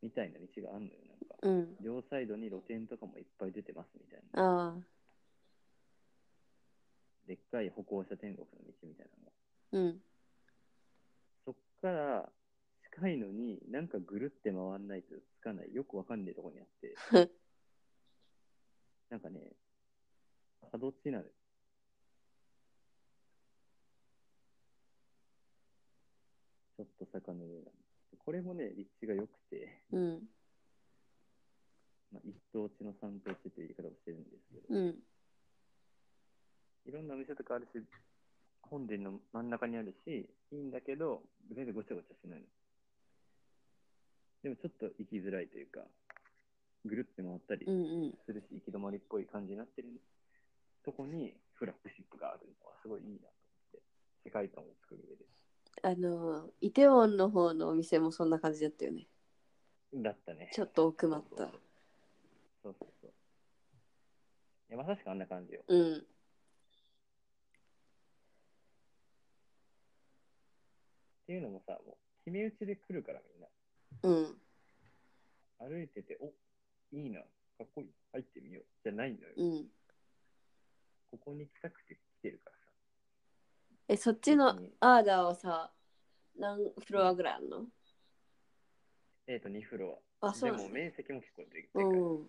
[0.00, 1.36] みたいな道があんのよ、なんか。
[1.42, 1.76] うん。
[1.82, 4.42] 両サイドに露店とかもいっぱい出てますみたいな。
[4.42, 4.74] ああ。
[7.26, 9.06] でっかい歩行者天国の道みたい
[9.72, 9.88] なのが。
[9.88, 10.00] うん。
[11.44, 12.32] そっから
[12.98, 15.72] 近いのになんかぐるって回んないとつかない。
[15.72, 16.96] よくわかんないとこにあって。
[19.08, 19.52] なんかね、
[20.72, 21.30] 角地なのよ。
[26.76, 30.28] ちょっと坂の上なんですこれもね、立地が良くて、うん。
[32.12, 35.02] まあ、一等地の三等地という言い方をしてるんですけど、うん。
[36.86, 37.82] いろんなお店とかあるし、
[38.62, 41.22] 本殿の真ん中にあるし、いいんだけど、
[41.54, 42.46] 全然ごちゃごちゃしないの。
[44.42, 45.80] でもちょっと行きづらいというか、
[46.84, 47.66] ぐるって回ったり。
[48.24, 49.88] するし、行き止まりっぽい感じになってる
[50.84, 53.32] とこにフラッグシップがあるのはすごいいいなと思
[53.68, 53.82] って、
[54.24, 55.24] 世界観を作る上で。
[55.82, 59.06] あの、イテウォンの方のお店もそんな感じだったよね。
[59.94, 60.50] だったね。
[60.52, 61.48] ちょっと奥まった。
[62.62, 63.12] そうそうそう。
[64.70, 65.62] いや、まさしくあんな感じよ。
[65.66, 65.96] うん。
[65.96, 66.00] っ
[71.26, 73.37] ていうのもさ、もう決め打ちで来るからみんな。
[74.02, 74.40] うん。
[75.58, 76.32] 歩いてて、お
[76.96, 78.64] いいな、かっこいい、入ってみよう。
[78.82, 79.34] じゃないのよ。
[79.36, 79.66] うん。
[81.10, 82.62] ここに来たくて来てるからさ。
[83.88, 85.72] え、そっちのアーダーはさ、
[86.36, 87.66] 何フロアぐらいあるの？
[89.26, 90.32] えっ、と、2フロあ、ア。
[90.32, 90.64] でそうなんだ。
[90.64, 91.84] も面積も結構ででかい。
[91.84, 92.28] うん。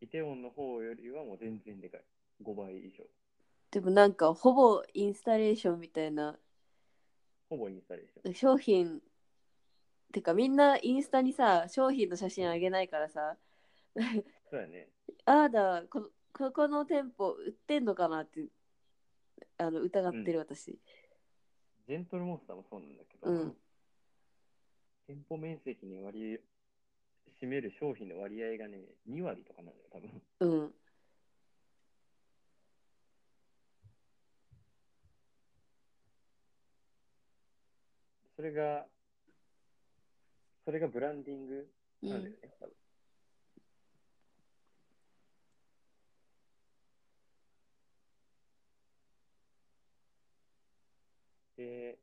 [0.00, 2.04] イテウォンの方よりはもう全然でかい。
[2.42, 3.04] 5倍以上。
[3.70, 6.38] でもなんかほぼインスタレーションみたいな
[7.48, 8.34] ほぼインスタレーション。
[8.34, 9.00] 商品
[10.12, 13.36] てかみんなインスタにさ商品の写真あげないからさ。
[14.50, 14.88] そうやね。
[15.24, 18.46] あーだこここの店舗売ってんのかなって
[19.58, 20.78] あの疑ってる私。
[21.88, 23.56] ジェントルモンスターもそうなんだけど、うん。
[25.06, 26.38] 店舗面積に割り
[27.42, 30.22] 占める商品の割合がね、2割とかなんだよ、多分。
[30.40, 30.74] うん。
[38.36, 38.86] それが、
[40.64, 41.68] それがブランディング
[42.02, 42.74] うんなんだよね、多分。
[51.56, 51.98] で、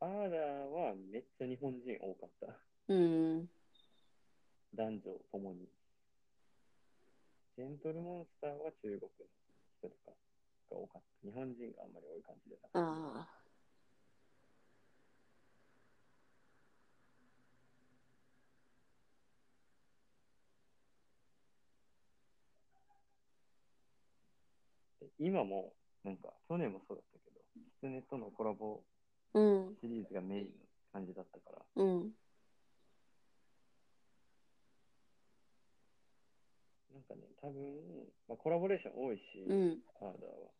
[0.00, 2.46] アーダーはめっちゃ日本人多かった。
[2.88, 3.50] うん
[4.74, 5.00] 男女
[5.32, 5.68] ともに。
[7.56, 9.00] ジェントルモンスターは中国の
[9.78, 10.12] 人とか
[10.70, 11.26] が多かった。
[11.26, 12.78] 日本人があんまり多い感じでなかった。
[12.80, 13.39] ああ
[25.20, 28.80] 今も、なんか、去年もそうだったけど、キツネとのコラボ
[29.34, 29.76] うん。
[29.80, 30.50] シリーズがメインの
[30.92, 32.10] 感じだったから、うん。
[36.92, 39.78] なんかね、多分、まあ、コラボレーション多いし、うん。
[40.00, 40.50] アーダーは。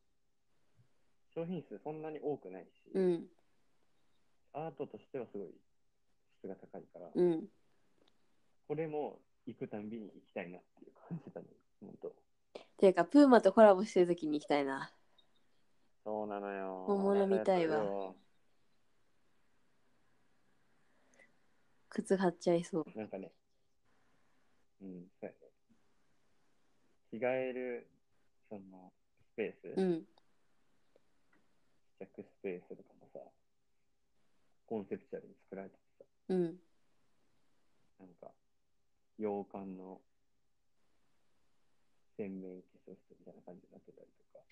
[1.35, 3.27] 商品数そんなに多くないし、うん。
[4.53, 5.49] アートとしてはすごい
[6.39, 7.49] 質が高いから、うん。
[8.69, 11.47] これも行くたんびに行きたいなっていう感じだね、
[11.81, 12.30] 本当。
[12.81, 14.91] ていうかプーマとコラボしてる時に行きたいな。
[16.03, 16.85] そうなのよ。
[16.87, 18.15] 本物見たいわ。
[21.91, 22.99] 靴買っちゃいそう。
[22.99, 23.31] なんかね、
[24.81, 25.37] うん、そうやね。
[27.11, 27.87] 着替える、
[28.49, 28.91] その、
[29.35, 30.07] スペース、うん。
[31.99, 33.21] 試着スペースとかもさ、
[34.67, 36.45] コンセプチュアルに作られててさ、うん。
[37.99, 38.31] なんか、
[39.19, 40.01] 洋館の
[42.17, 44.45] 洗面化粧室みたいな感じになってたりとか、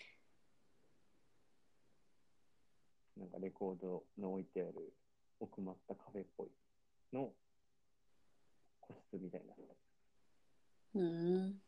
[3.18, 4.92] なんかレコードの置いてある
[5.40, 6.48] 奥まったカフェっぽい
[7.12, 7.32] の
[8.80, 9.54] 個室みたいにな
[10.94, 11.60] うん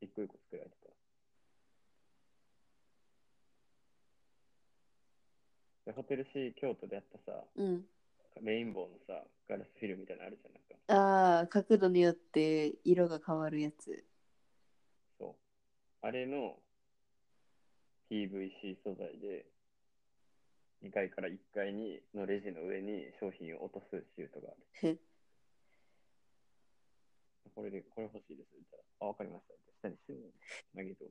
[0.00, 0.90] 一個一個作られてた。
[5.86, 7.84] でホテルシー京都でやったさ、うん
[8.42, 10.76] レインボーのさ、ガラスフィルムみたいなのあるじゃん、なんか。
[10.88, 14.05] ああ角度によって色が変わるやつ。
[16.06, 16.54] あれの
[18.08, 19.44] PVC 素材で、
[20.84, 24.90] 2階から1階にのレジの上に商品を落とすシュートがある。
[24.92, 24.96] へ
[27.56, 28.46] これで、これ欲しいです。
[28.46, 29.54] って言ったら、あ、わかりました。
[29.54, 30.30] って下にシューン
[30.76, 31.04] 投げて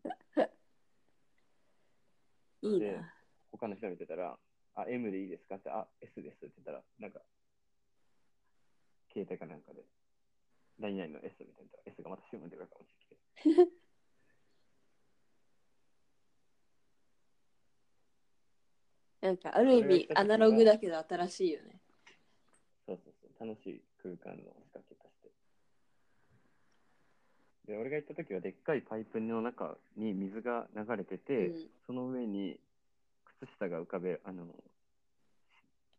[2.63, 2.79] おく。
[2.79, 3.13] で いいな
[3.51, 4.39] 他の人見てたら、
[4.75, 5.55] あ、M でいいですか？
[5.55, 7.21] って、あ、S ですって言ったら、なんか、
[9.12, 9.84] 携帯かなんかで、
[10.79, 13.75] 何々の S みたいな、S がまたシューンってか落ちてきて。
[19.25, 21.81] なんかある意味アナログだけど新しいよね。
[22.85, 25.13] そうそうそう、楽しい空間の仕掛けとし
[27.65, 27.71] て。
[27.71, 31.67] で、俺が行った時はでっかいパイプの中に水が流れてて、うん。
[31.88, 32.59] その上に
[33.41, 34.45] 靴下が浮かべ、あの、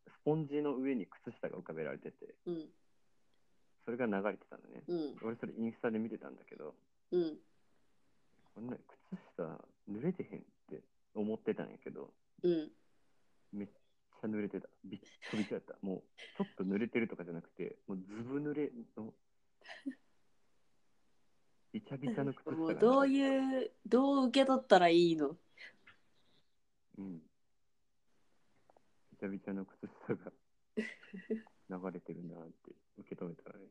[0.06, 2.66] スポンジの上に靴下が浮かべられてて、うん。
[3.86, 4.84] それが流れてたのね。
[4.86, 5.16] うん。
[5.26, 6.76] 俺それインスタで見てたんだけど、
[7.10, 7.36] うん。
[8.54, 8.76] こんな
[9.10, 9.42] 靴下
[9.90, 10.80] 濡れてへんって
[11.16, 12.12] 思ってたんやけど、
[12.44, 12.70] うん
[13.52, 14.68] めっちゃ濡れてた。
[14.84, 15.76] びっちょびちょやった。
[15.82, 16.02] もう、
[16.36, 19.12] ちょっと濡れてるとかじゃなくて、もうずぶ濡れの、
[21.72, 25.36] びちゃびちゃの靴下が、もうどういうどう受け取ったらいいの？
[26.98, 27.18] うん。
[27.18, 27.22] び
[29.18, 30.32] ちゃびちゃの靴下が
[31.68, 33.66] 流れてるなって受け止めたらね。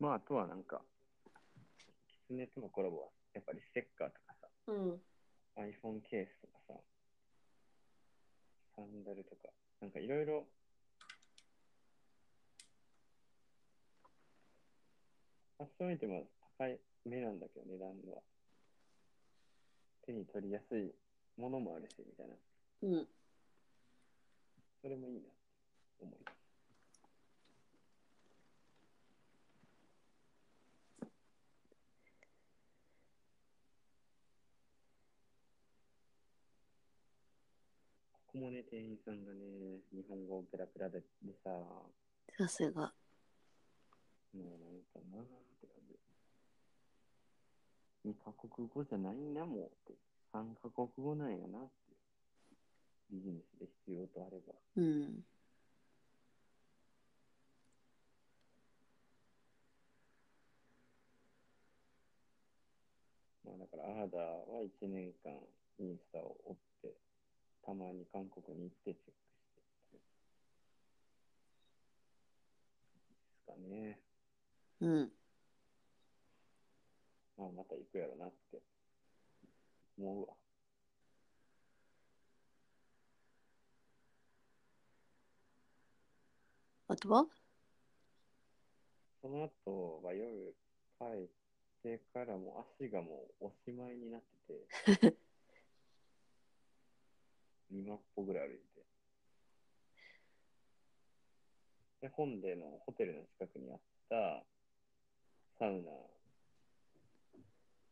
[0.00, 0.80] まあ、あとはなんか、
[2.08, 5.00] キツネとのコラボは、やっぱりステッカーとかさ、うん
[5.56, 6.74] iPhone ケースとかさ、
[8.76, 9.50] サンダルとか、
[9.82, 10.46] なんかいろいろ、
[15.58, 16.20] ファッションアイテムは
[16.58, 18.22] 高い目なんだけど、値段は。
[20.06, 20.94] 手に取りやすい
[21.36, 22.34] ものもあるし、みたいな。
[22.82, 23.08] うん。
[24.80, 25.28] それもいいな、
[26.00, 26.39] 思います。
[38.30, 41.90] ここもね、店員さんがね、日本語ペラペラででさ、も
[42.38, 42.92] さすが。
[44.32, 44.46] うなん
[44.94, 45.26] かなーっ
[45.60, 45.98] て感じ。
[48.08, 49.94] 2カ国語じゃないんだもんって。
[50.32, 51.96] 3カ国語なんやなって。
[53.10, 54.54] ビジネスで必要とあれば。
[54.76, 55.24] うん。
[63.44, 65.32] まあだから、アーダーは1年間
[65.80, 67.09] インスタを追って、
[67.64, 69.16] たまに韓国に行ってチェックし
[69.92, 70.02] てで
[73.38, 74.00] すかね。
[74.80, 75.12] うん。
[77.38, 78.60] まあまた行くやろなって
[79.98, 80.34] 思うわ。
[86.88, 87.26] あとは？
[89.22, 90.54] その後は夜
[90.98, 91.28] 帰っ
[91.82, 95.16] てからも足がもうおしまいになってて、
[97.72, 98.84] 2万歩ぐらい歩いて。
[102.02, 104.44] で、本でのホテルの近くにあった
[105.58, 105.90] サウナ、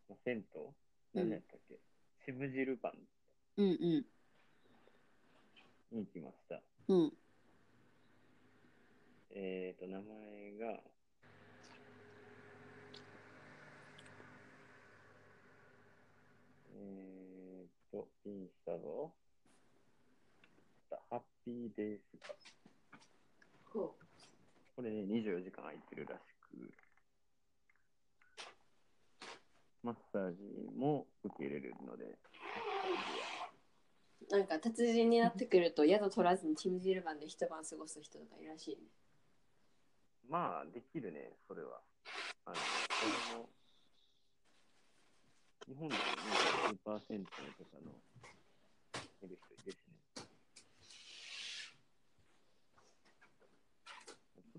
[0.09, 0.45] まあ銭湯？
[1.15, 1.79] 何やったっけ、
[2.25, 2.93] 渋汁パン
[3.59, 4.07] うんうん。
[5.91, 6.63] に行きました。
[6.89, 7.13] うん。
[9.31, 10.81] えーと、名前が、
[16.75, 19.28] えーと、インスタの、ハッ
[21.49, 22.03] ピーデイス
[23.73, 23.97] こ
[24.83, 26.71] れね、24時間空いてるらしく、
[29.83, 30.43] マッサージ
[30.77, 32.05] も受け入れるので、
[34.31, 34.37] う。
[34.37, 38.83] なんか達人になってくると宿取らずにチムジルバンで一晩過ごす人とかいるらしいね。
[40.29, 41.81] まあ、できるね、それは。
[42.45, 42.57] あの、
[45.67, 46.01] 日本でも
[46.85, 47.91] 20%とかの、
[49.23, 49.99] いる人いるしね。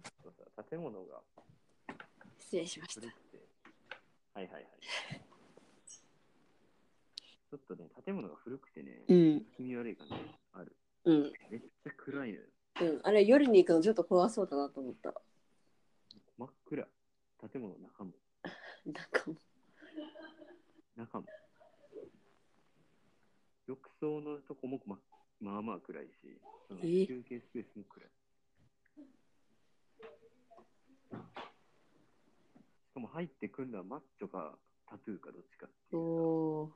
[0.01, 1.21] ちょっとさ、建物が
[2.49, 4.65] 失礼しましたはいはいはい。
[7.47, 9.45] ちょっとね、建物が古くてね、うん。
[9.55, 10.13] 気味悪い感じ
[10.53, 10.75] ある。
[11.05, 11.31] うん。
[11.51, 12.43] めっちゃ暗いのよ。
[12.81, 13.01] うん。
[13.03, 15.13] あれ夜に行くのちょっと怖そうだなと思った。
[16.39, 16.87] 真っ暗。
[17.51, 18.13] 建物の中も。
[18.87, 19.35] なんかも
[20.97, 21.25] 中も。
[23.67, 24.97] 浴槽のとこもま
[25.39, 28.09] まあまあ暗いし、そのえ休憩スペースも暗い。
[32.99, 34.59] かも入ってくるのはマッチョか
[34.91, 36.75] タトゥーかどっちかってう、いう。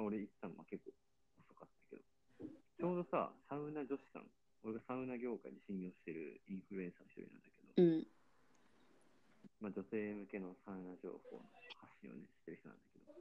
[0.00, 0.96] 俺行ったのは結構
[1.44, 2.02] 遅かったけど。
[2.48, 4.24] ちょうどさ、サウナ女子さん、
[4.64, 8.08] 俺がサウナ業界で信用してるインフルエンサーの一人なんだけど、うん。
[9.60, 11.44] まあ、女性向けのサウナ情報の
[11.76, 13.12] 発信をね、してる人なんだけど、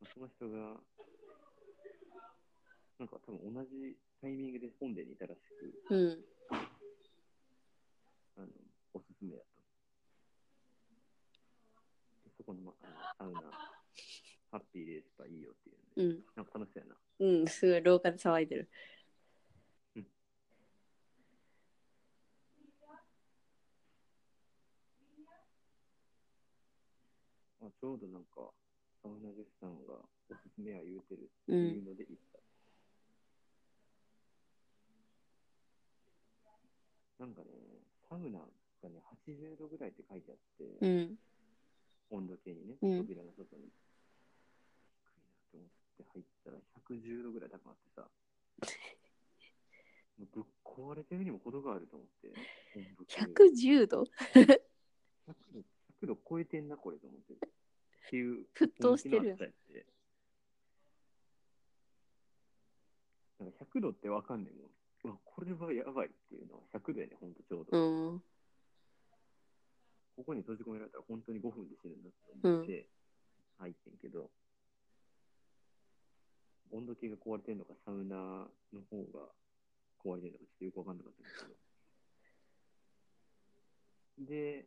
[0.00, 0.80] まあ、その人が、
[2.96, 3.92] なんか多分同じ
[4.24, 6.24] タイミングで本殿にいたらしく、うん。
[8.38, 8.48] あの、
[8.94, 9.44] おすすめやっ
[12.46, 12.72] この,、ま、
[13.18, 13.50] あのサウナ、
[14.52, 16.24] ハッピーでスパいいよっていうので、うん。
[16.36, 16.96] なんか楽しそうやな。
[17.18, 17.46] うん。
[17.48, 18.70] すごい廊下で騒いでる。
[27.60, 28.52] まあ、ちょうどなんか、
[29.02, 29.94] サウナ女子さんが
[30.30, 31.54] おすすめは言うてるってう。
[31.56, 32.38] いうんので行った。
[37.18, 37.48] なんかね、
[38.08, 41.18] サウナがね、80度ぐらいって書いてあって、うん。
[42.10, 43.70] 温度計にね、うん扉の外に。
[45.52, 48.08] 低いなと思って入ったら110度ぐらい高まってさ、
[50.18, 52.28] もうぶっ壊れてるにも程があると思って、
[52.76, 54.04] 温度計が110度
[54.34, 54.58] ？100
[55.52, 55.62] 度
[56.00, 57.34] ,100 度超えてんな、これと思って。
[57.34, 57.38] っ
[58.08, 59.36] ていう、沸騰してる。
[63.38, 64.70] なんか100度ってわかんねえもん。
[65.04, 67.78] うわ、これはやばいっていうのは100度やね、ほんとちょうど。
[67.78, 68.22] うん。
[70.16, 72.16] ここに閉じ込められたら本当に5分で死ぬんだと
[72.48, 72.88] 思って
[73.58, 74.30] 入ってんけど、
[76.72, 78.16] 温度計が壊れてんのか、サウナ
[78.72, 79.28] の方が
[80.02, 81.56] 壊れてんのか、ちょっとよくわかんなかったんですけど。
[84.30, 84.66] で、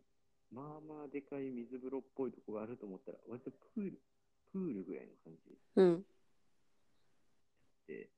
[0.51, 3.99] まあまあでかい水風呂っぽいとこがあると思ったら、割とプール、
[4.53, 6.05] プールぐらいの感じうん。
[7.87, 8.09] で、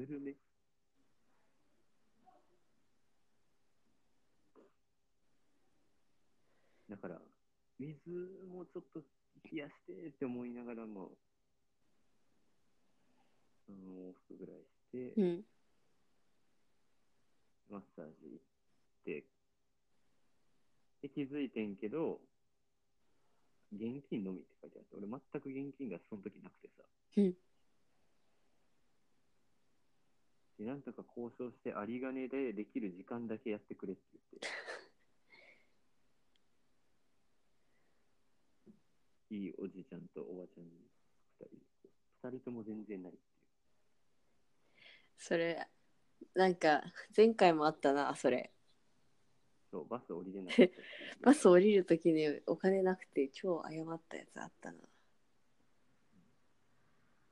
[0.00, 0.32] ぬるめ。
[6.88, 7.20] だから、
[7.78, 7.98] 水
[8.50, 9.00] もちょっと
[9.52, 11.10] 冷やしてって思いながらも、
[13.68, 15.44] 3往復ぐらいして、うん。
[17.70, 18.44] マッサージ行っ
[19.04, 19.24] て、
[21.02, 22.20] で、気づいてんけど、
[23.72, 26.84] 現金のみって書いてあって、俺全く現金がその時なくてさ。
[27.18, 27.34] うん
[30.60, 34.48] で、なんとか交渉して、有り金でできる時間だけやってくれって言って。
[39.34, 40.70] いいおじちゃんとおばちゃんに
[41.40, 41.56] 二人。
[42.28, 43.24] 二人とも全然ないっていう。
[45.16, 45.66] それ、
[46.34, 46.82] なんか、
[47.16, 48.52] 前回もあったな、それ。
[49.70, 50.84] そう、バス降りれなかったっていう
[51.22, 54.78] バス降りるときにお金なくて 超謝ったやつあったな。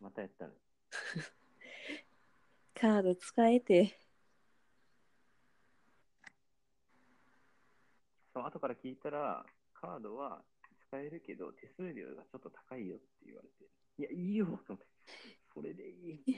[0.01, 0.55] またやったの。
[2.81, 3.99] カード使えて。
[8.33, 10.45] そう後から聞いたら、カードは
[10.89, 13.65] 使えるけど、手数料がちょっと高いよって言われて、
[13.99, 14.87] いや、いいよと思って、
[15.53, 16.23] それでいい。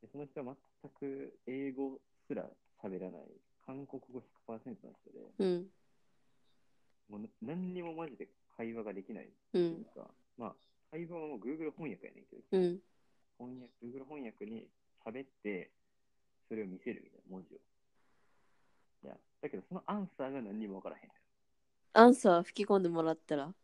[0.00, 2.48] でその人は全く英語すら
[2.82, 3.28] 喋らない、
[3.66, 5.70] 韓国語100%の人で、うん。
[7.10, 9.60] もう何にもマジで会話ができないってう。
[9.60, 10.56] いうんか、まあ、
[10.90, 12.80] 会話はもう Google 翻訳やねんけど、うん。
[13.40, 14.68] 翻訳 Google 翻訳に
[15.04, 15.72] 喋って、
[16.48, 17.58] それを見せるみたいな文字を。
[19.04, 21.10] いや、だけどそのアンサーが何にもわからへん。
[21.94, 23.54] アンサー吹き込んでもらったら？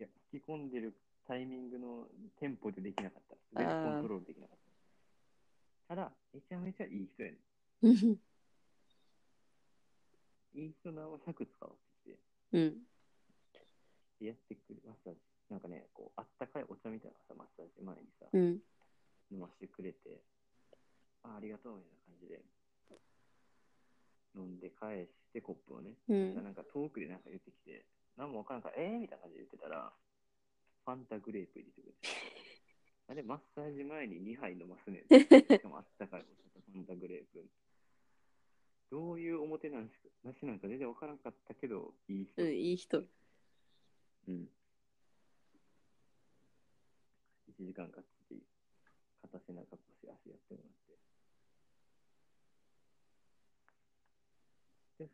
[0.00, 0.94] いや、吹き込んでる
[1.28, 2.08] タイミングの
[2.40, 3.36] テンポでできなかった。
[3.54, 4.58] 全然コントロールできなかっ
[5.88, 5.94] た。
[5.94, 7.38] ただ、めちゃめちゃいい人やね
[7.82, 7.92] うん。
[7.92, 7.94] ん。
[10.54, 11.70] いい人なのを100使わ
[12.04, 12.18] せて
[12.52, 12.86] うん。
[14.18, 15.20] でやってくるマッサージ。
[15.50, 18.60] なんかね、こう、あったかいお茶みたいなのさ、マッサージ前にさ、うん。
[19.30, 20.20] 飲ましてくれて、
[21.22, 22.42] あありがとうみたいな感じで、
[24.34, 26.34] 飲んで返してコップをね、うん。
[26.34, 27.86] なんか遠くでなんか言ってきて、
[28.16, 29.00] 何もわからんから、えー？
[29.00, 29.92] みたいな感じで言ってたら、
[30.84, 31.98] ファンタグレープ入れてくれて。
[33.08, 35.20] あれ、マッサージ前に2杯飲ますねん。
[35.20, 37.46] しかもあったかいお茶とファンタグレープ。
[38.90, 39.90] どういうおもてなし
[40.24, 42.42] なしなんか全然わからんかったけど、いい人。
[42.42, 43.04] うん、いい人。
[44.28, 44.48] うん。
[47.58, 48.42] 1時間かっちり、
[49.22, 50.72] 片背中腰足やってもらっ
[54.98, 55.04] て。
[55.04, 55.10] で、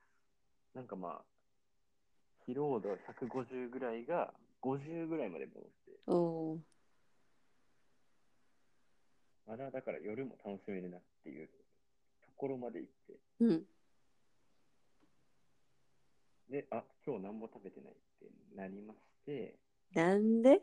[0.74, 1.24] なんかまあ、
[2.48, 6.14] 疲労度150ぐらいが50ぐらいまで戻って、お
[6.54, 6.60] お
[9.46, 11.48] まだだから夜も楽しめるなっていう
[12.24, 13.46] ところまで行って、ー。
[13.46, 13.66] うん。
[16.50, 19.58] で、あ、今日何も食べてないってなりまして、
[19.94, 20.62] なんで？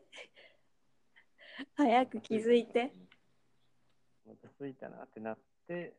[1.75, 2.93] 早く気づいて。。
[4.25, 5.37] また着いたなってなっ
[5.67, 5.93] て、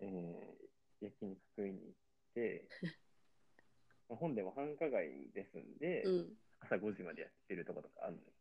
[0.00, 1.94] えー、焼肉食いに行っ
[2.34, 2.68] て、
[4.08, 6.38] まあ本でも繁華街ですんで、うん。
[6.60, 8.32] 朝5時までやってるとことかあるのよ。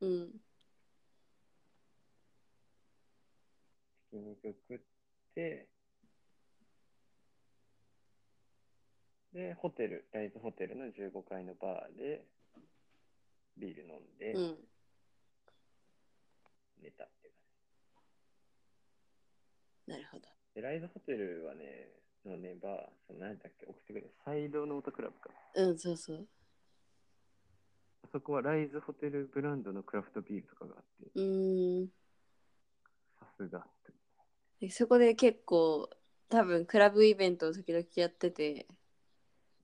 [0.00, 0.40] うん。
[4.10, 4.80] 焼肉食っ
[5.34, 5.68] て、
[9.32, 12.26] で、ホテル、ライズホテルの15階のバーで、
[13.56, 14.68] ビール飲んで、うん。
[16.82, 17.34] 寝たっていう
[19.86, 20.24] 感なるほど。
[20.54, 20.60] じ。
[20.60, 21.90] で、ライズホテルはね、
[22.24, 22.72] のね、バー、
[23.06, 25.30] その何だっけ、送ってくれ、サイドノートクラブか。
[25.54, 26.28] うん、そうそう。
[28.04, 31.88] あそこはライズホテルブランドのクラフトビールとかがあって、うーん。
[33.20, 33.92] さすがって。
[34.60, 35.88] でそこで結構、
[36.28, 38.66] 多分クラブイベントを時々やってて、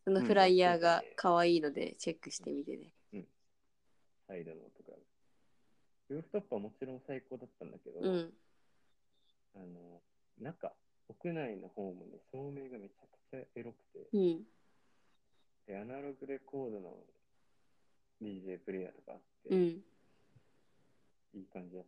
[0.04, 2.92] そのフライヤーが可愛いのでチェックしてみてね。
[4.26, 4.83] サイドノート
[6.08, 8.32] ルーフトップはもちろん最高だったんだけど、うん。
[9.56, 10.02] あの、
[10.38, 10.72] 中、
[11.08, 14.44] 屋内の方もね、照明がめちゃくちゃエロくて、うん。
[15.66, 16.96] で、アナログレコードの
[18.20, 19.60] DJ プレイヤーとかあって、うん。
[21.34, 21.84] いい感じだっ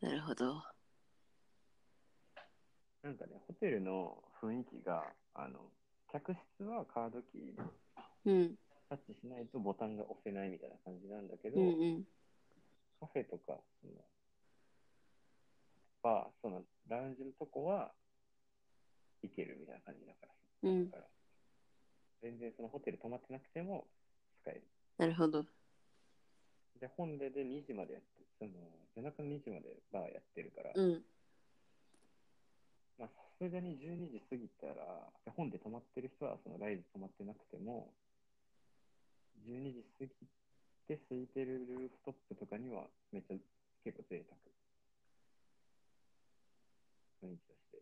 [0.00, 0.06] た。
[0.06, 0.62] なるほど。
[3.02, 5.58] なんかね、ホテルの雰囲気が、あの、
[6.12, 7.62] 客室はカードキーで
[8.26, 8.56] うん。
[8.88, 12.04] タッチしないとボタンが押せないみたいな感じなんだけど、うんうん。
[13.00, 13.92] カフェとか、その
[16.02, 17.92] バー、そのラウンジのとこは
[19.22, 20.26] 行けるみたいな感じだか
[20.62, 20.70] ら。
[20.70, 21.08] うんだから
[22.22, 23.86] 全然そのホテル泊まってなくても
[24.42, 24.62] 使える。
[24.98, 25.46] なるほど。
[26.78, 28.50] で、本でで2時までやって、その
[28.94, 31.02] 夜中の2時までバーやってるから、うん。
[32.98, 37.88] まあさすがに12時過ぎたら、本で泊まってる人はそのライズ泊まってなくても、
[39.46, 40.10] 12時過ぎ
[40.90, 42.82] て空いてるルーフトップとかには
[43.12, 43.36] めっちゃ
[43.84, 44.40] 結構贅沢。
[47.22, 47.78] 雰囲気として。
[47.78, 47.80] っ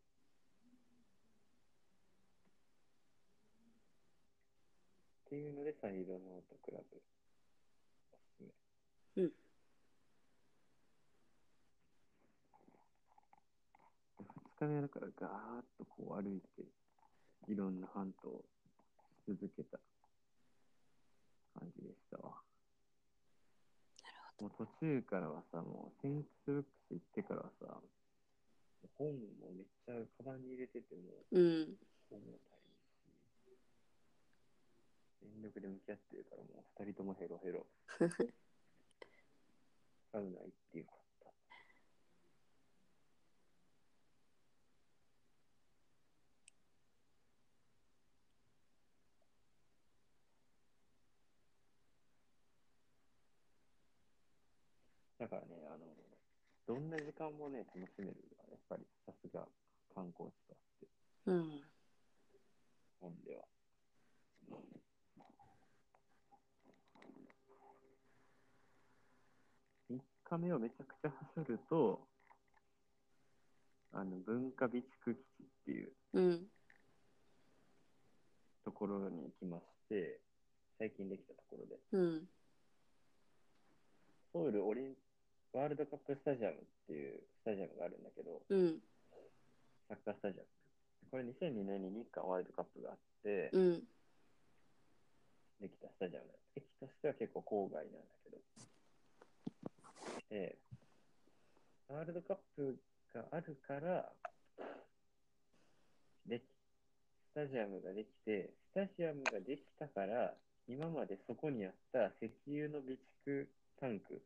[5.30, 7.00] ていうので、サイドノートクラブ、
[8.12, 9.24] おすすめ。
[9.24, 9.32] うん。
[14.60, 16.62] 2日目だからガーッとこう歩いて、
[17.50, 18.44] いろんな半島を
[19.26, 19.78] 続けた
[21.58, 22.47] 感じでしたわ。
[24.40, 27.80] もう途中からはさ、もうセンスブックス行ってからはさ、
[28.96, 31.76] 本もめっちゃカバンに入れてても、うん。
[32.10, 32.62] 重たい
[32.94, 33.58] し、
[35.22, 37.66] 全力で向き合ってるからもう二人ともヘロヘロ。
[40.12, 40.92] サウナ行ってよか
[55.18, 55.86] だからね、あの、
[56.66, 59.46] どんな時間もね、楽しめるのは、やっぱりさすが
[59.94, 60.86] 観光地とあって、
[61.26, 61.60] うん。
[63.00, 63.44] 本では。
[69.90, 72.06] 3日目をめちゃくちゃ走ると、
[73.92, 76.46] あの、文化備蓄基地っていううん。
[78.64, 80.20] ところに行きまして、
[80.78, 82.28] 最近できたところで、うん。
[84.32, 84.94] ソウルオリン
[85.58, 88.78] ワールドカップスタジアムっていうスタジアムがあるんだけど、うん。
[89.88, 90.46] サッカースタジアム。
[91.10, 93.82] これ2002年に日韓ワールドカップがあって、うん。
[95.60, 96.26] できたスタジアム。
[96.54, 98.38] 駅としては結構郊外なんだけど。
[100.30, 100.58] で、
[101.88, 102.78] ワールドカップ
[103.12, 104.12] があるから、
[106.24, 110.34] でき、スタジアムができて、スタジアムができたから、
[110.68, 112.94] 今までそこにあった石油の備
[113.26, 113.48] 蓄
[113.80, 114.22] タンク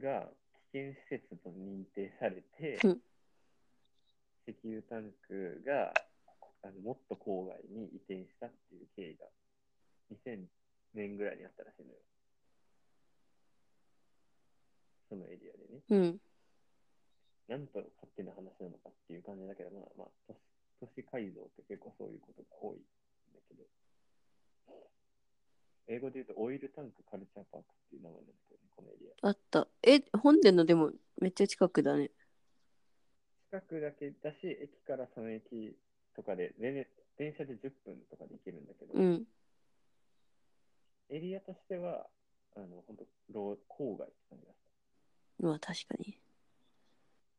[0.00, 0.28] が
[0.72, 3.00] 危険施設と認定されてうん、
[4.46, 5.92] 石油タンクが
[6.62, 9.26] あのもっと郊外に移転したっていう経緯が
[10.12, 10.46] 2000
[10.94, 11.98] 年ぐらいにあったらしいのよ。
[15.08, 15.82] そのエリアでね。
[15.90, 16.20] うん。
[17.48, 20.38] なんと勝手な話なのかっていう感じだけど、まあまあ、都市
[20.80, 22.82] 都市改造って結構そういうことが多いん
[23.34, 23.62] だけど、
[25.88, 29.26] 英語で言うとオイルタンクカルチャーパークっていう名前なんだけどね、このエリア。
[29.28, 29.68] あった。
[29.82, 32.10] え、本殿のでもめっちゃ近くだね。
[33.50, 35.76] 近くだけだし、駅からその駅
[36.14, 39.24] とかで、全然電車で10分とかで行けるんだけど、うん。
[41.08, 42.06] エリアとしては、
[42.56, 43.04] あの、本当
[43.68, 44.58] 郊外って感じがし
[45.38, 45.46] た。
[45.46, 46.18] まあ確かに。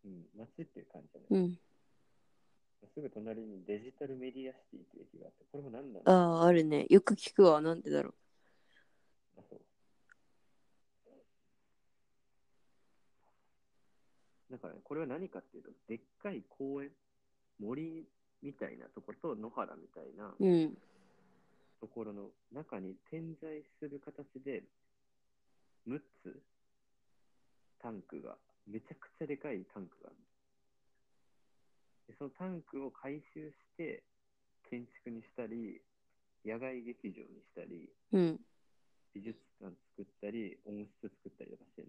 [0.06, 1.44] うん、街っていう感じじゃない。
[1.44, 1.60] うん。
[2.94, 6.86] すぐ隣にデジタルメディアシティっていう駅があって、これも何なんあだあ、あるね。
[6.90, 7.62] よく聞くわ。
[7.62, 8.14] なんでだろう
[14.50, 16.90] だから、ね、これは何かっていうと、でっかい公園、
[17.60, 18.08] 森
[18.42, 20.34] みたいなところと野原みたいな。
[21.80, 24.64] ところの中に点在する形で、
[25.88, 26.42] 6つ
[27.80, 28.36] タンクが、
[28.68, 30.16] めちゃくちゃでかいタンクがある。
[32.08, 34.04] でそのタンクを回収して、
[34.70, 35.82] 建築にしたり、
[36.46, 38.40] 野外劇場にしたり、うん。
[39.14, 41.88] 美術館作ったり、温室作ったりとかしてる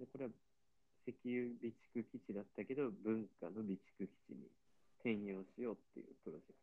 [0.00, 0.30] で、これは
[1.06, 4.48] 石油備蓄基地だったけど、文化の備蓄基地に
[5.00, 6.54] 転用しようっていうプロジェク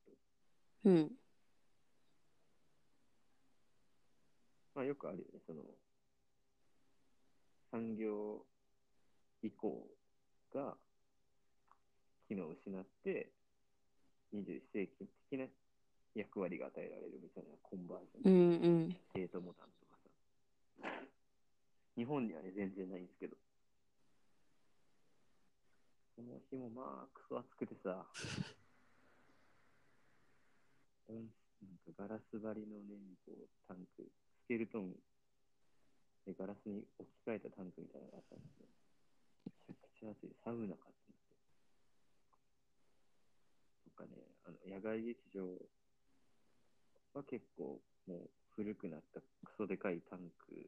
[0.84, 0.90] ト。
[0.90, 1.12] うん。
[4.74, 5.64] まあよくあるよね、その、
[7.72, 8.46] 産業
[9.44, 9.88] 移行
[10.54, 10.76] が
[12.28, 13.32] 機能を失って、
[14.34, 15.46] 21世紀的な
[16.18, 18.34] 役割が与えられるみたいなコンバージョン。
[18.34, 18.92] うんうん。
[18.92, 20.10] ステートモダンとかさ。
[21.96, 23.38] 日本にはね、全然ないんですけど。
[26.16, 28.10] この日もまあ、クソ暑くてさ、
[31.10, 34.10] うんなんかガラス張りのね、こう、タンク、
[34.42, 34.96] スケルトン
[36.26, 38.68] でガラスに置き換えたタンクみたいなのがあったんですよ。
[39.70, 40.36] めちゃくちゃ暑い。
[40.44, 41.38] サウナかってなって。
[43.86, 45.46] とかね、あの、野外劇場
[47.18, 50.66] は結構もう古くなったクソでかいタンク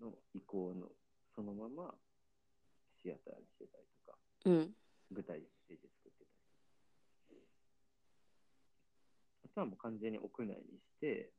[0.00, 0.86] の移行の
[1.34, 1.94] そのまま
[3.02, 4.74] シアターにしてたりとか、うん。
[5.10, 7.40] 舞台ステージ作ってたり。
[9.44, 11.30] あとはもう完全に屋内にして、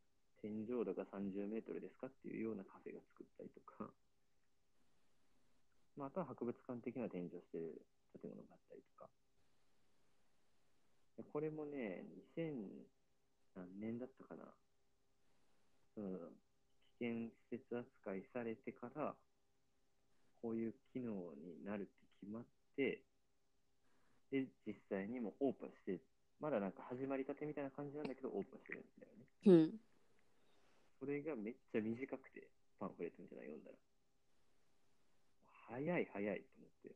[0.42, 3.92] 天井度が30メートルですかっていうようなカフェが作ったりとか、
[5.98, 7.86] まあ、あとは博物館的な展示をしてる
[8.20, 9.10] 建物があったりとか。
[11.18, 12.06] でこれもね、
[12.36, 12.58] 2000
[13.56, 14.44] 何年だったかな。
[15.96, 16.18] その
[17.00, 19.16] 危険施設扱いされてから
[20.42, 21.90] こういう機能になるって
[22.22, 22.44] 決まっ
[22.76, 23.04] て、
[24.32, 26.00] で、実際にもうオープンして、
[26.40, 29.26] まだなんか始まりたてみたいな感じなんだけど、オープンしてるんだよね。
[29.46, 29.80] うん。
[31.00, 32.48] それがめっちゃ短くて、
[32.80, 33.78] パンフレットみたいなの読んだら。
[35.68, 36.96] 早い早いと思って。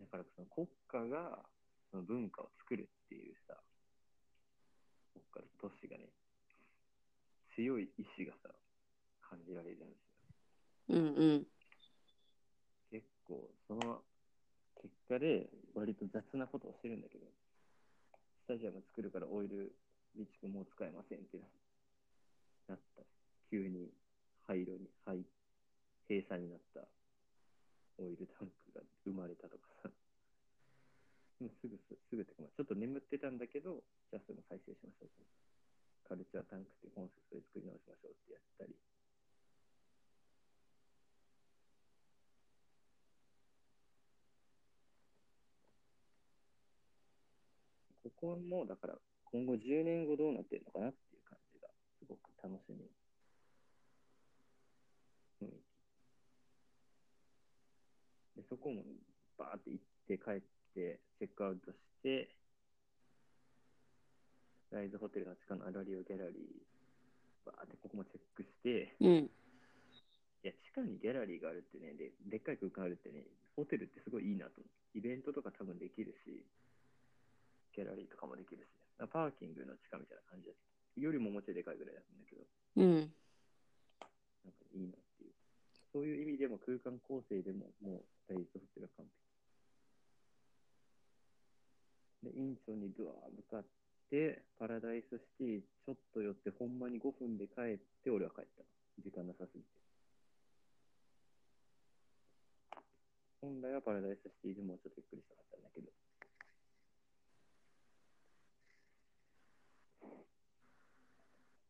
[0.00, 1.38] だからその国家が
[1.90, 3.54] その文化を作るっていうさ、
[5.14, 6.10] 国家と都市がね、
[7.54, 8.50] 強い意志がさ、
[9.22, 9.96] 感じられるんで
[10.88, 10.96] すよ。
[10.96, 11.46] うんうん。
[12.90, 14.02] 結構、その
[14.82, 17.26] 結果で割と雑なことをしてるんだけど、
[18.44, 19.72] スタジアム作るからオイル
[20.14, 21.38] 備蓄もう使えませんって
[22.68, 23.02] なった。
[23.50, 23.88] 急に
[24.46, 25.24] 廃炉に、廃、
[26.08, 26.80] 閉鎖になった
[27.98, 29.90] オイルタンクが生まれたとかさ。
[31.40, 35.08] もうすぐす、すぐって、ちょっと眠ってたんだけど、じゃあそれも再生しましょう。
[36.08, 38.74] カルチャータンクっていうコンセプトで作り直しましょうってやったり。
[48.02, 48.98] ここも、だから、
[49.30, 51.68] 今後10年後どうなってるのかなっていう感じが、
[52.00, 52.90] すごく楽しみ。
[55.38, 55.50] 雰囲
[58.34, 58.40] 気。
[58.40, 58.82] で、そこも、
[59.36, 60.57] バーって行って帰って、
[61.18, 62.30] チェックアウトして、
[64.70, 69.30] ライズホテルの地下のアラリオギャラリー、バーってここもチェックして、うん。
[70.44, 73.26] いや、地下にギャラリーがあるってね、で、でっかい空間あるってね、
[73.56, 74.62] ホテルってすごいいいなと。
[74.94, 76.46] イベントとか多分できるし、
[77.74, 78.68] ギャラリーとかもできるし、
[78.98, 80.54] パーキングの地下みたいな感じだ
[80.98, 82.42] よりももうちょいでかいぐらいだったんだけど、
[82.76, 82.94] うん。
[84.44, 85.32] なんかいいなっていう。
[85.92, 89.27] そういう意味でも空間構成でももうライズホテルは完璧。
[92.22, 93.64] で、インチョンにドア向かっ
[94.10, 98.64] て、パラダイスシティちょっと寄って、ほんまに5分で帰って、俺は帰った。
[99.02, 99.66] 時間なさすぎて。
[103.40, 105.86] 本来はパラダイスシティでもうちょっとゆっくりしたかったんだけど。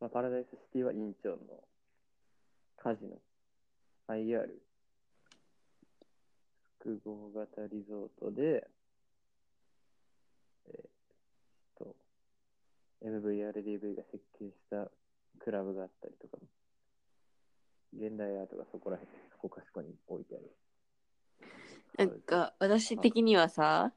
[0.01, 1.63] まあ、パラダイスシティはインチョンの
[2.79, 3.19] カジノ、
[4.09, 4.49] IR、
[6.79, 8.67] 複合型リゾートで、
[10.69, 10.87] えーっ
[11.79, 11.97] と、
[13.03, 14.91] MVRDV が設計した
[15.39, 16.39] クラブがあったりとか、
[17.95, 20.55] 現代アートがそこら辺、そこかしこに置いてある。
[21.97, 23.93] なんか、私的にはさ、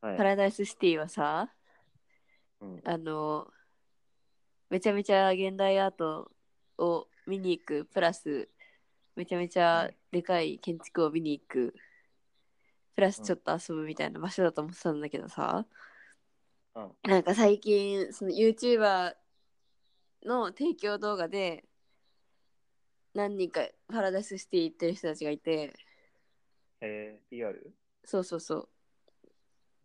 [0.00, 0.24] はいパ。
[0.24, 1.52] ラダイスシティはさ、
[2.60, 3.48] うん、あの、
[4.70, 6.30] めちゃめちゃ現代アート
[6.78, 8.48] を見に行く、プラス、
[9.16, 11.74] めちゃめちゃでかい建築を見に行く、
[13.00, 15.64] プラスちょっと遊ぶみたいな場所だと思ってたんだけどさ、
[16.74, 19.14] うんなんか最近、その YouTuber
[20.26, 21.64] の提供動画で、
[23.14, 25.72] 何人かパラダイスシティ行ってる人たちがいて、
[26.82, 27.72] えー、PR?
[28.04, 28.68] そうそうそう。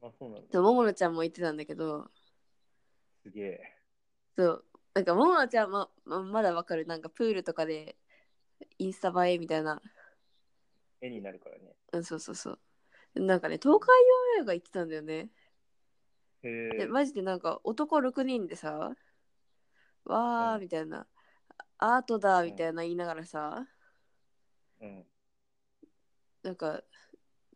[0.01, 2.11] あ、そうなんもものちゃんも言ってたんだけど、
[3.23, 3.61] すげえ。
[4.35, 7.95] そう、なんかもものちゃんもままだわかる、なんかプールとかで
[8.77, 9.81] インスタ映えみたいな、
[10.99, 11.75] 絵になるからね。
[11.93, 12.59] うん、そうそうそう。
[13.15, 13.89] なんかね、東海
[14.35, 15.29] オンエアが言ってたんだよね。
[16.43, 16.77] へえ。
[16.79, 18.95] で、マジでなんか男6人でさ、
[20.05, 21.07] わーうんみたいな、
[21.77, 23.67] アートだみたいな言いながらさ、
[24.81, 25.05] うん。
[26.43, 26.81] なんか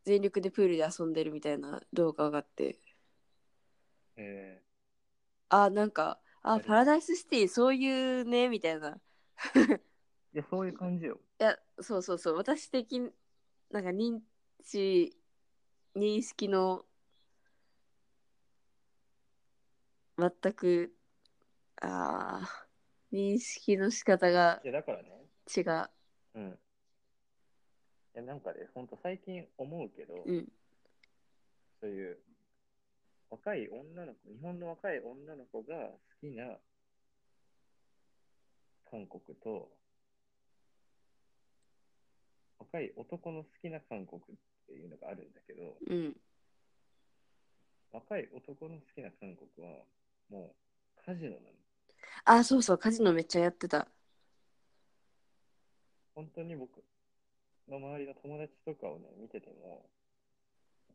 [0.04, 2.80] 全力でプールで遊んでるみたいな動画があって、
[4.18, 4.62] へ
[5.50, 9.00] あ、なんか、あ、パラダイスシティそういうね、みたいな。
[9.56, 9.82] え。
[10.34, 11.20] いや、そういう感じよ。
[11.40, 13.12] いや、そうそうそう、私的に、
[13.72, 14.20] なんか認
[14.64, 15.18] 知、
[15.96, 16.86] 認識の、
[20.18, 20.94] 全く、
[21.82, 22.68] ああ、
[23.12, 25.10] 認識の仕方がいや、だからね。
[25.56, 25.90] 違う。
[26.36, 26.50] うん。
[26.52, 30.48] いや、なんかね、ほんと最近思うけど、うん、
[31.82, 32.20] そういう
[33.30, 36.58] 若い女の子、日本の若い女の子が好きな
[38.90, 39.72] 韓国と、
[42.60, 44.24] 若い男の好きな韓国っ
[44.70, 46.16] ていうのがあるんだけど、うん、
[47.92, 49.84] 若い男の好きな韓国は、
[50.30, 51.42] もうカジノなの。
[52.26, 53.88] あ、そうそう、カジノめっちゃやってた。
[56.14, 56.84] 本当に僕
[57.68, 59.90] の周りの友達とかをね、見てても、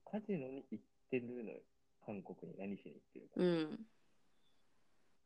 [0.04, 1.58] カジノに行ってるのよ。
[2.06, 3.32] 韓国に何しに行ってるか。
[3.36, 3.80] うん、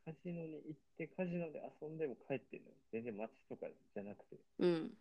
[0.06, 2.74] カジノに行って、カジノで遊んでも帰ってるのよ。
[2.92, 4.36] 全然街とかじゃなくて。
[4.60, 4.92] うん、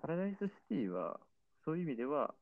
[0.00, 1.20] パラダイスシティは、
[1.64, 2.34] そういう意味では、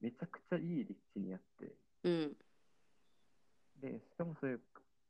[0.00, 1.72] めちゃくちゃいい立地にあって、
[2.04, 2.36] うん。
[3.80, 4.60] で、しかもそういう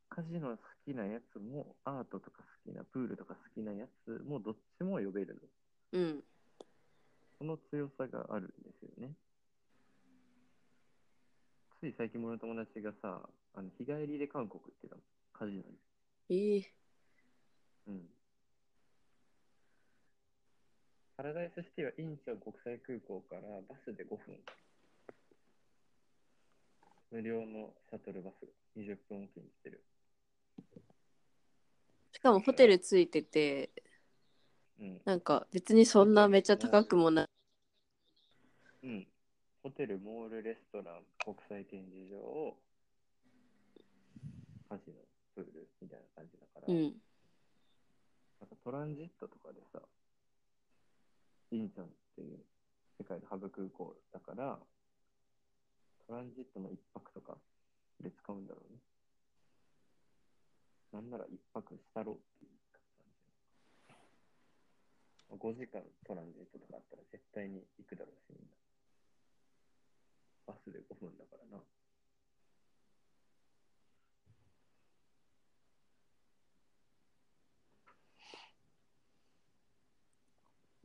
[0.08, 5.38] カジノ好きなやつも、アートとか好きな、プールとか好きなやつも、どっちも呼べる
[5.92, 6.00] の。
[6.00, 6.24] うん。
[7.38, 9.14] その強さがあるんですよね。
[11.80, 15.78] つい最近もの友達がさ、あの日帰りで韓国行ってたの、カジノに。
[16.30, 16.74] ええ
[17.88, 18.13] うん。
[21.16, 24.36] パラダイスシティはインチョン国際空港からバスで5分。
[27.12, 29.84] 無料のシャトルバスが20分おきに来てる。
[32.12, 33.70] しかもホテルついてて、
[34.80, 35.00] うん。
[35.04, 37.26] なんか別にそんなめっちゃ高くもない。
[38.82, 39.06] うん。
[39.62, 42.56] ホテル、モール、レストラン、国際展示場、
[44.68, 44.96] カジノ、
[45.36, 46.82] プールみたいな感じだから、うん。
[48.40, 49.80] なんかトランジットとかでさ、
[51.54, 52.42] インチョンっていう
[52.98, 54.58] 世界のハブ空港だから、
[56.06, 57.38] トランジットの一泊とか
[58.02, 58.78] で使うんだろうね。
[60.92, 62.82] なんなら一泊したろうっていう感
[65.30, 65.58] じ。
[65.58, 68.54] 5時間トランジットとかあったら絶対に行くだろうし、みんな。
[70.46, 71.62] バスで5分だからな。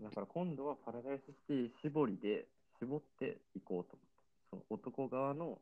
[0.02, 2.46] だから今度はパラダイスシティ絞りで
[2.80, 4.10] 絞っていこうと思って。
[4.50, 5.60] その男側の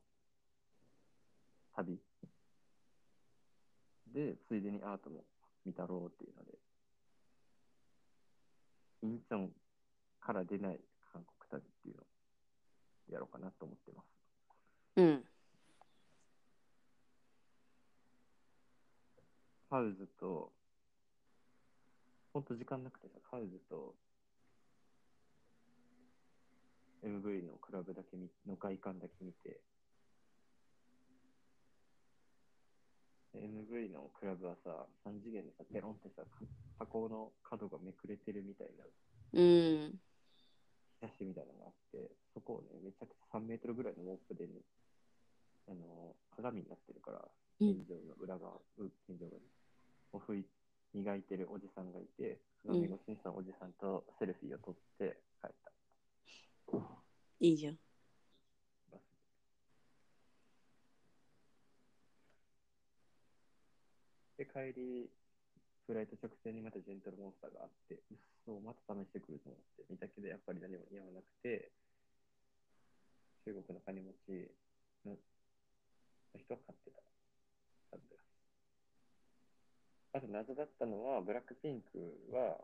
[1.75, 1.99] 旅
[4.13, 5.23] で、ついでにアートも
[5.65, 6.57] 見たろうっていうので、
[9.03, 9.51] インチョン
[10.21, 10.79] から出ない
[11.11, 12.05] 韓国旅っていうのを
[13.11, 14.05] やろうかなと思ってます。
[14.97, 15.23] うん。
[19.69, 20.51] ハウズと、
[22.33, 23.93] ほんと時間なくてさ、ハウズと
[27.04, 29.62] MV のクラブだけ見、の外観だけ見て、
[33.34, 36.24] で MV のクラブはさ、3次元でさ、ペロンってさ、
[36.80, 38.86] 箱の角がめくれてるみたいな、
[39.34, 40.00] うん。
[41.02, 44.62] 日差しみたいなのがあって、そこをね、めちゃくちゃ3メートルぐらいのウォークでね、
[45.70, 47.22] あの鏡になってるから、
[47.60, 47.86] うん。
[47.86, 49.43] 天井の裏側、う天井がね、
[50.14, 50.45] を拭い
[50.93, 55.76] 磨いてるおじさんがいて、鏡越しにそのおじさんとセルフィーを撮って帰った。
[57.39, 57.80] いいじゃん。
[64.38, 65.09] で、帰り、
[65.88, 71.72] フライト直線にまたジェントルモンスターがあって、うっそ、また試してくると思って、見たけどやっぱり何も似合わなくて、
[73.45, 74.51] 中国の金持ち
[75.05, 75.18] の
[76.38, 77.01] 人は買ってた。
[77.91, 78.28] サングラス
[80.13, 81.97] あと謎だったのは、ブラックピンク
[82.32, 82.57] は、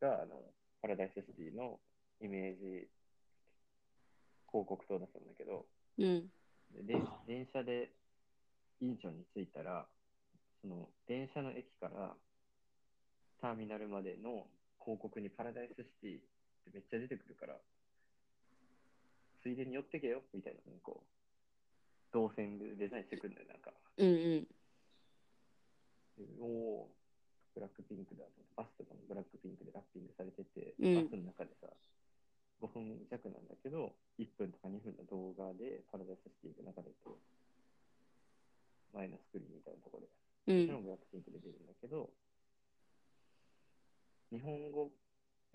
[0.00, 0.42] が、あの、
[0.82, 1.78] パラダイスシティの
[2.20, 2.88] イメージ
[4.52, 5.66] 告塔だったんだけど、
[5.98, 6.30] うん。
[6.74, 7.92] で電電車で
[8.80, 9.86] インチョンに着いたら、
[10.60, 12.14] その電車の駅から
[13.40, 14.46] ターミナルまでの
[14.82, 16.20] 広告にパラダイスシティっ
[16.64, 17.56] てめっちゃ出てくるから、
[19.42, 23.72] ついでに寄ってけよみたいな、こう、動線でデザインしてくるんだよ、なんか。
[23.96, 24.48] うんうん。
[26.18, 26.90] でおお、
[27.54, 31.68] ブラックピンクだとバスとかもブラックピンクでラッピングされてて、うんバスの中でさ、
[32.60, 37.18] 5分弱なんだけど、1分とか2分の動画でパラダイスシティが流れて、
[38.92, 40.08] 前のスクリーンみたいなところで、
[40.52, 40.60] うん。
[40.60, 42.10] もちろんブラックピンクで出るんだけど、
[44.30, 44.90] 日本語、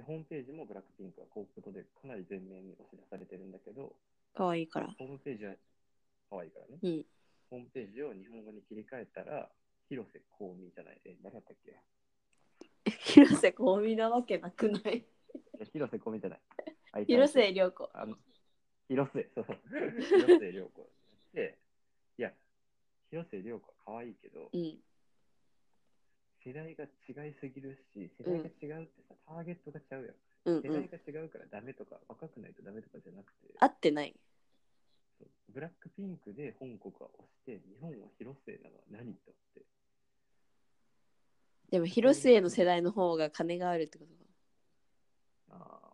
[0.01, 3.95] ホームページもブラックピンクは広告でかなり前面に押し出されてるんだけど、
[4.33, 4.87] かわいいから。
[4.97, 5.53] ホームページは
[6.29, 6.79] 可愛いからね。
[6.81, 7.05] うん。
[7.49, 9.51] ホームページを日本語に切り替えたら、
[9.89, 11.77] 広瀬香美じゃない、え、誰だったっけ？
[13.13, 15.05] 広瀬香美なわけなくない？
[15.71, 16.41] 広瀬香美じゃない。
[17.05, 17.89] 広末涼子。
[17.93, 18.17] あの、
[18.87, 19.57] 広瀬、そうそう。
[20.01, 20.89] 広瀬涼子。
[21.33, 21.57] で、
[22.17, 22.33] いや、
[23.09, 24.79] 広瀬涼子は可愛いけど、うん。
[26.45, 30.15] 世代が違いすぎるし、世代が違うってさ、ターゲットがちゃうやん。
[30.45, 30.61] うんうん。
[30.63, 34.13] 世代が違うからダメとか、若くないとダメとかじゃなくて、合ってない。
[35.49, 39.65] ブラックピンクで本国は押して、日本は広末なのは何と思って。
[41.71, 44.32] でも広末の世代の方が金があるってことか。
[45.53, 45.93] あ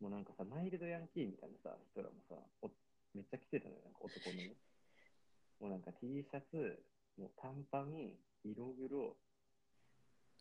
[0.00, 2.70] もうなんかさ、マイルドヤンキーみたいなさ、人らもさ、お
[3.14, 4.56] めっちゃ着てたのよ、なんか男のね。
[5.60, 6.82] もうなんか T シャツ、
[7.18, 9.16] もう短パン、色黒、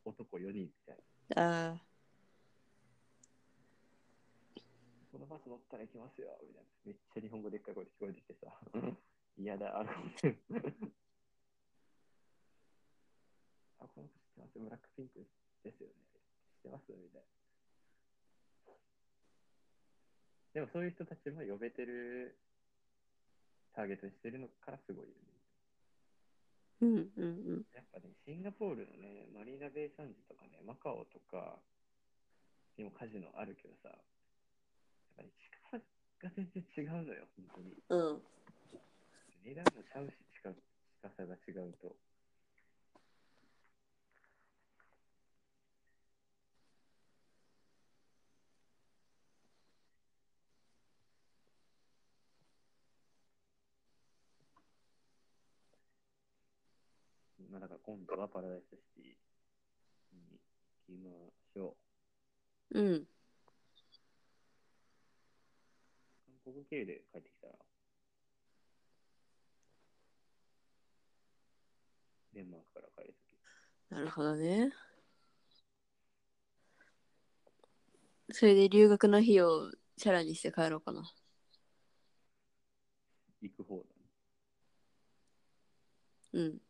[0.05, 0.97] 男4人みたい
[1.35, 1.67] な。
[1.69, 1.85] ああ。
[5.11, 6.69] このバス乗ったら行きますよ、みたいな。
[6.85, 8.61] めっちゃ日本語でっかい声で聞こえてきてさ、
[9.35, 9.91] 嫌だ、あの、
[13.79, 14.59] あ、この子知ってます？
[14.59, 15.27] ブラックピンク
[15.63, 15.95] ですよね。
[16.53, 16.93] 知ってます？
[16.93, 17.38] みたいな。
[20.53, 22.35] でもそういう人たちも呼べてる
[23.75, 25.29] ターゲットにしてるのからすごいよね。
[26.81, 27.25] うんうんう
[27.59, 27.65] ん。
[27.75, 31.59] やっぱね、シンガポールのね、マリーナ・ベイ・サンズとかね、マカオとか
[32.77, 33.99] にもカジノあるけどさ、やっ
[35.17, 37.75] ぱり近さが全然違うのよ、本当に。
[37.89, 38.21] うん。
[39.43, 40.55] 値段もちゃうし、近
[41.03, 41.95] 近さが違うと。
[57.49, 59.03] まあだから今度はパラダイスシティ
[60.13, 60.39] に
[60.85, 61.09] 行きま
[61.51, 61.75] しょ
[62.69, 62.79] う。
[62.79, 63.07] うん。
[66.45, 67.53] 韓国経由で帰ってきたら、
[72.33, 73.95] デンマークから帰るとき。
[73.95, 74.71] なるほどね。
[78.31, 81.11] それで留学の費用をチャラにして帰ろうかな。
[83.41, 83.89] 行く方だね。
[86.33, 86.68] うん。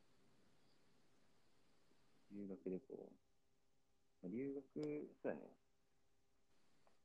[2.70, 3.11] 留学旅行。
[4.22, 4.63] まあ留学、
[5.24, 5.41] そうやね。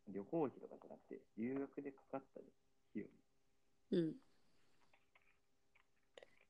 [0.09, 2.49] 旅行費とかじゃなくて、留学でかかった費
[2.97, 3.07] 用。
[3.93, 4.15] うん。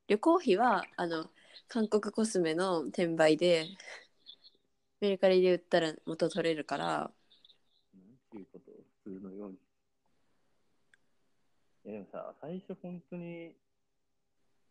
[0.08, 1.30] 旅行費は、あの、
[1.68, 3.68] 韓国コスメの転売で、
[5.00, 7.10] メルカリで売ったら元取れるから、
[7.94, 8.72] なんていうこと？
[9.04, 9.56] 普通のように。
[11.84, 13.54] いやでもさ、最初本当に、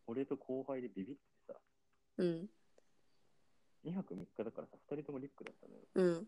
[0.07, 1.53] 俺と後輩でビビってさ、
[2.17, 2.49] うん、
[3.85, 5.81] 2泊3日だからさ、2人ともリュックだったのよ。
[5.95, 6.27] うん、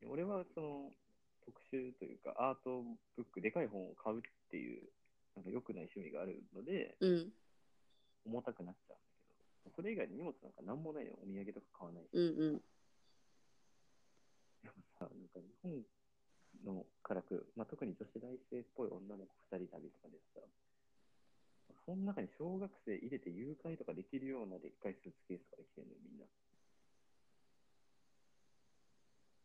[0.00, 0.90] で俺はその
[1.44, 2.82] 特集というかアート
[3.16, 4.20] ブックでかい本を買うっ
[4.50, 4.82] ていう
[5.34, 7.32] なんか良くない趣味があるのでうん、
[8.26, 12.62] 重たくなっちゃうんだけどそれ以外に荷物なんか何もないのお土産とか買わないしうん、うん。
[14.62, 15.82] でもさなんか日本
[16.62, 20.40] のから来る、まあ、特に女子大生っぽい女の子2人旅とかでさ
[21.84, 26.26] その中に小学生入れて誘拐とかできるようなでっかいスーツケースとかで来てんのよみんな。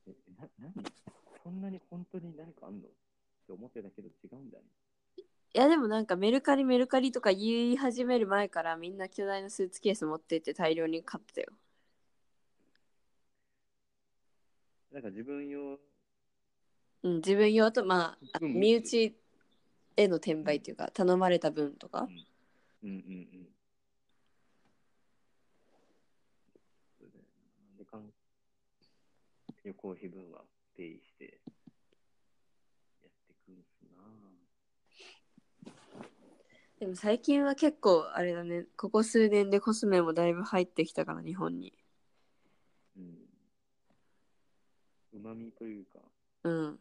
[0.08, 0.74] えな何？
[1.44, 2.88] そんなに本当に何かあんの？
[2.88, 2.92] っ
[3.48, 4.64] て思ってたけど違うんだね。
[5.18, 11.48] いやでもなんかメルカリメルカリとか言い始める前からみんな巨大なスーツケース持ってって大量に買ってたよ。
[14.92, 15.80] なんか自分用？
[17.04, 19.16] うん、自分用とまあ身内
[19.98, 22.08] への転売っていうか頼まれた分とか。
[22.84, 23.48] うんうんうん。
[27.90, 28.14] そうん
[29.64, 30.42] 旅行費分は
[30.76, 31.30] ペイしてや
[33.10, 34.04] ってくんすな
[36.80, 41.74] でも最近は結構あれだねここ数年でコスメもだいぶ入ってきたから日本に。
[42.96, 43.18] うん。
[45.14, 46.00] うまみというか、
[46.44, 46.80] うん。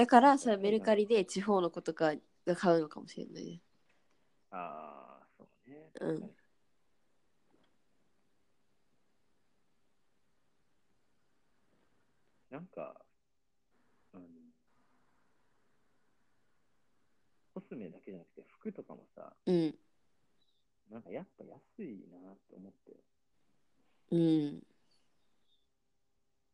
[0.00, 2.14] だからさメルカリで地方の子とか
[2.46, 3.60] が買うのかもしれないね。
[4.50, 5.90] ああ、そうね。
[6.00, 6.30] うん
[12.50, 12.96] なんか、
[14.14, 14.22] あの、
[17.52, 19.74] コスメだけじゃなくて服とかもさ、うん。
[20.90, 22.96] なんかやっぱ安いなって思って、
[24.12, 24.62] うん。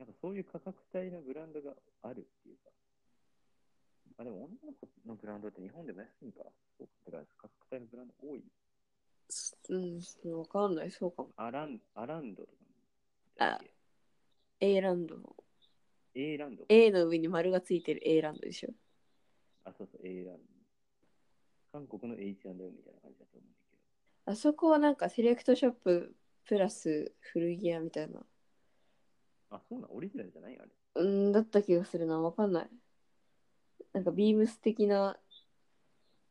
[0.00, 2.70] なんかそういう価格帯のブランドがあるっていうか、
[4.18, 6.38] あ、でも女の子のブランドって日本でも安いんか。
[6.78, 6.92] そうか。
[7.06, 8.44] だから価格帯のブランド多い。
[9.68, 11.30] うん、わかんない、そうかも。
[11.36, 12.54] アランアランドとか
[13.40, 13.46] も。
[13.52, 13.60] あ
[14.60, 15.16] A ランド。
[16.14, 16.64] A ランド。
[16.68, 18.70] A の上に丸がついてる A ランドでしょ？
[19.64, 20.40] あ、そうそう、A ランド。
[21.72, 23.76] 韓国の H&M みたいな感じだと思うんだけ
[24.26, 24.32] ど。
[24.32, 26.14] あそこはなんかセレクトショップ
[26.46, 28.24] プラス古着屋みたいな。
[29.50, 30.70] あ、そうなん、オリジナルじゃないあれ。
[30.94, 32.70] うん、だった気がするな、わかんない。
[33.96, 35.16] なんかビームス的な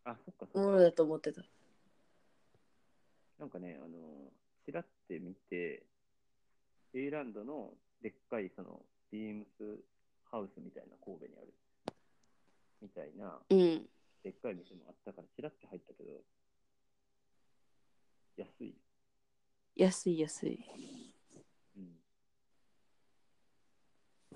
[0.04, 0.70] あ、そっかそっか。
[0.70, 1.42] ものだと思ってた。
[3.40, 4.32] なんかね、あの、
[4.64, 5.82] ちらって見て、
[6.94, 9.80] A ランドのでっかいそのビームス
[10.30, 11.54] ハウスみたいな神戸にある
[12.84, 13.90] みたいなうん。
[14.24, 16.12] でっかい店もあったからちらって入ったけど、
[18.38, 18.76] 安い。
[19.76, 20.60] 安い安い。
[21.76, 21.96] うん。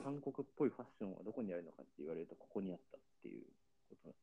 [0.04, 3.43] 韓国っぽいファッションはどこにあるのかって言われると、ここにあったっていう
[3.89, 4.20] ことなんで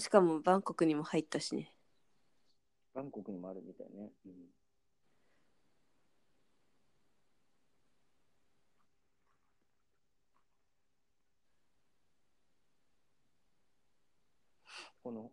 [0.00, 1.70] すしかもバンコクにも入ったしね。
[2.94, 4.10] バンコクにもあるみたいね。
[4.26, 4.32] うん。
[15.02, 15.30] この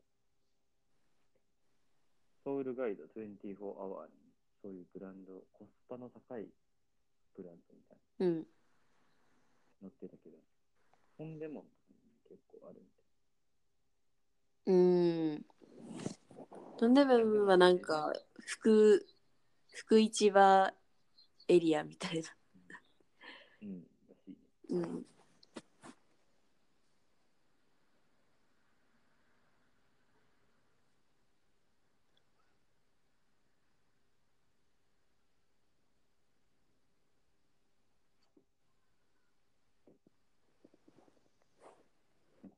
[2.44, 4.14] ソウルガイド24アワーに
[4.64, 6.48] そういうブランド、コスパの高い
[7.42, 8.48] ブランドみたいうん。
[9.80, 10.38] 載ってたけど、
[11.18, 12.90] トンデモンとかに結構あるみ
[14.66, 15.46] うーん。
[16.78, 18.14] トンデムンはなんか、
[18.46, 19.06] 福、
[19.72, 20.74] 福市場
[21.48, 22.28] エリアみたいな。
[22.28, 23.68] たい。
[23.68, 24.38] うん、らしいね。
[24.70, 25.06] うん。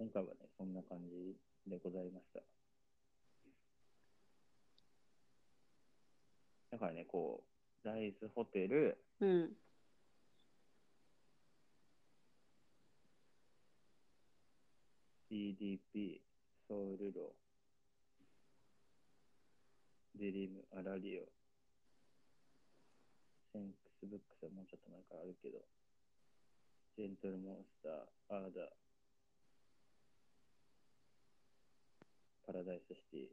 [0.01, 1.37] 今回はね、そんな感じ
[1.69, 2.39] でございました。
[6.71, 7.43] だからね、こ
[7.85, 9.49] う、ダイスホテル、うん。
[15.29, 16.19] CDP、
[16.67, 17.35] ソウルロ、
[20.15, 21.25] デリム、アラリオ、
[23.53, 25.59] センクスブックスはもうちょっと前からあるけど、
[26.97, 28.65] ジェントルモンスター、アーダ、
[32.45, 33.29] パラダイスシティ、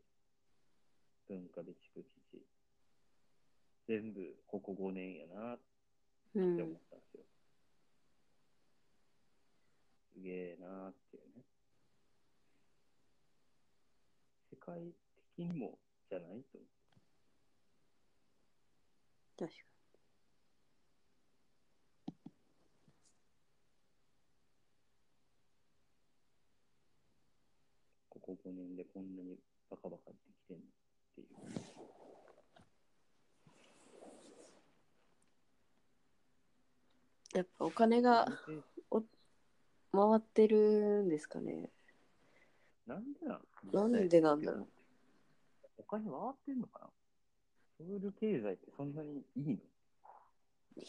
[1.28, 2.46] 文化備蓄基地、
[3.86, 5.60] 全部ここ5年やなっ
[6.34, 6.80] うて思っん。
[6.90, 7.24] たんですよ。
[10.12, 11.44] すげえなーっていうね。
[14.50, 14.92] 世界
[15.36, 15.78] 的にも
[16.10, 16.68] じゃないと思う。
[19.38, 19.48] 確
[28.10, 29.38] かここ5年でこんなに
[29.70, 30.62] バカバカってきてんの？
[30.62, 30.66] っ
[31.14, 31.28] ていう。
[37.32, 37.38] に。
[37.38, 38.26] やっぱお金が
[38.90, 41.70] 回ってるんですかね。
[42.86, 43.40] なんでなん？
[43.72, 44.68] なんでなんだろう。
[45.78, 46.88] お金回ってんのかな？
[47.78, 49.54] ソウル経済ってそんなにいいの？
[49.54, 50.84] いや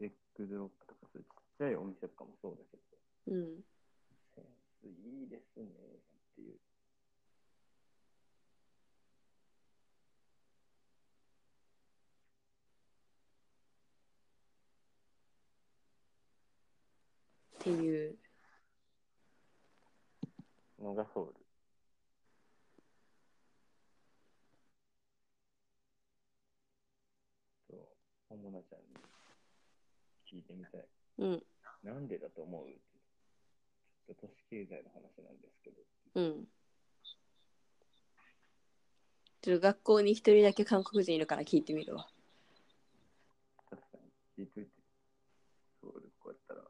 [0.00, 0.68] エッグドロッ
[1.58, 3.62] ちゃいお店とかもそうだけど、うん。
[4.34, 4.44] セン
[4.82, 5.68] スいいですねっ
[6.34, 6.54] ていう。
[17.60, 18.18] っていう。
[20.84, 21.34] のがソウル。
[27.70, 27.78] そう、
[28.28, 28.86] 本物ちゃんに
[30.30, 30.93] 聞いてみたい。
[31.18, 31.42] うん。
[31.82, 32.66] なんでだと思う？
[32.68, 35.76] ちょっと都市経済の話なんですけど。
[36.14, 36.44] うん。
[39.42, 42.08] ちょっと学校に一人だけ韓国人いるから聞いてみるわ。
[43.70, 43.98] 確か
[44.38, 44.70] に聞いといて。
[45.80, 46.64] ソウルこうやったら。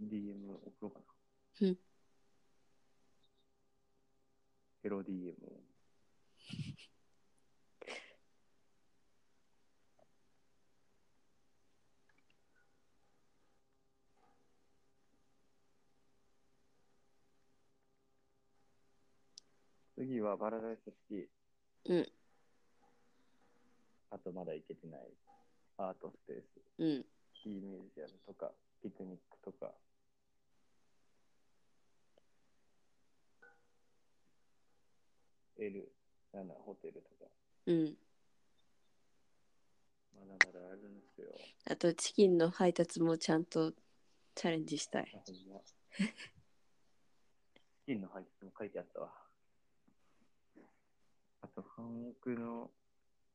[0.00, 0.98] DM 送ろうか
[1.60, 1.68] な。
[1.68, 1.78] うん。
[4.82, 5.64] ヘロ DM を。
[20.04, 21.94] 次はバラダイスシティ。
[21.94, 22.06] うん。
[24.10, 25.00] あとまだ行けてない
[25.78, 26.42] アートスペース、
[26.78, 27.06] うん。
[27.32, 28.52] キーミュージアムとか、
[28.82, 29.72] ピクニックとか、
[35.58, 37.30] L7 ホテルとか、
[37.66, 37.96] うん。
[40.14, 41.28] まだまだあるんですよ。
[41.64, 43.72] あとチキンの配達もちゃんと
[44.34, 45.10] チャレンジしたい。
[45.14, 45.60] あほんま。
[47.86, 49.23] 金の配達も書いてあったわ。
[51.44, 52.70] あと、半億の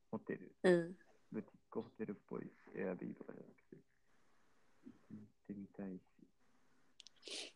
[0.09, 0.97] ホテル、うん。
[1.31, 3.77] ブティックホテルっぽいエアビーとかじゃなくて、
[5.11, 7.53] 行ってみたいし。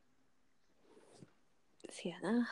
[1.90, 2.48] せやな。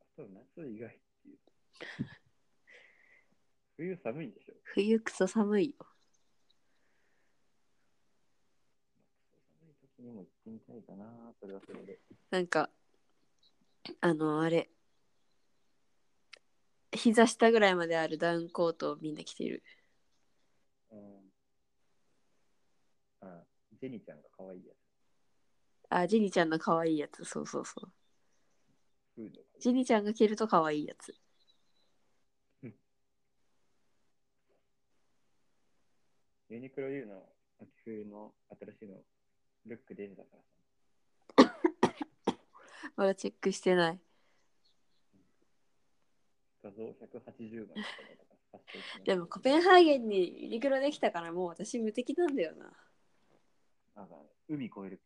[0.00, 1.38] あと夏以外っていう。
[3.76, 4.54] 冬寒いんでしょ？
[4.64, 5.86] 冬クソ寒いよ。
[9.60, 12.00] 寒い時にも行ってみたいかな、それはそれで。
[12.30, 12.70] なんか、
[14.00, 14.70] あの、あれ。
[16.92, 19.62] 膝下ぐらいまであるダウンコートをみんな着てる。
[20.90, 21.32] うん。
[23.20, 23.44] あ、
[23.78, 24.76] ジェニちゃんが可愛いやつ。
[25.90, 27.24] あ、ジェニちゃんの可愛いやつ。
[27.24, 27.92] そうそうそう。
[29.60, 31.14] ジェニちゃんが着ると可愛いやつ。
[36.48, 37.24] ユニクロ U の
[37.60, 38.96] 秋冬の新しいの
[39.66, 40.28] ルック出てたか
[41.36, 41.56] らさ。
[42.94, 43.98] まだチェックしてない。
[46.60, 47.76] ス画像180枚
[48.52, 48.60] とか
[49.04, 52.72] でもコペンハーゲンにユニクロできたからもう私無敵なんだよな。
[53.96, 54.14] なんか
[54.48, 55.00] 海越える。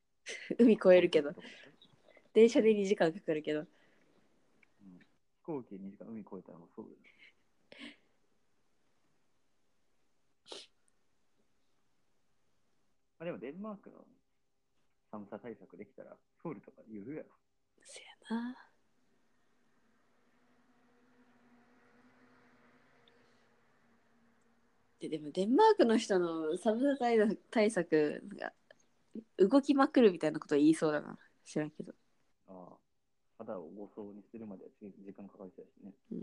[0.58, 1.32] 海越えるけど、
[2.34, 3.60] 電車で2時間かかるけど。
[3.60, 3.66] うん
[5.36, 6.98] 飛行機2時間海越えたらもうそうだよ。
[13.20, 13.98] あでもデンマークの
[15.12, 17.28] 寒さ対策できたらソウルとか言うやろ。
[17.82, 18.00] せ
[18.30, 18.56] やな。
[25.00, 28.52] ででもデンマークの人の寒さ対策対策が
[29.38, 31.18] 動きまくるみたいなこと言いそうだな。
[31.44, 31.92] 知らんけど。
[32.48, 32.76] ああ
[33.38, 35.92] 肌を5層にするまでは時間かかりそうやしね。
[36.12, 36.14] う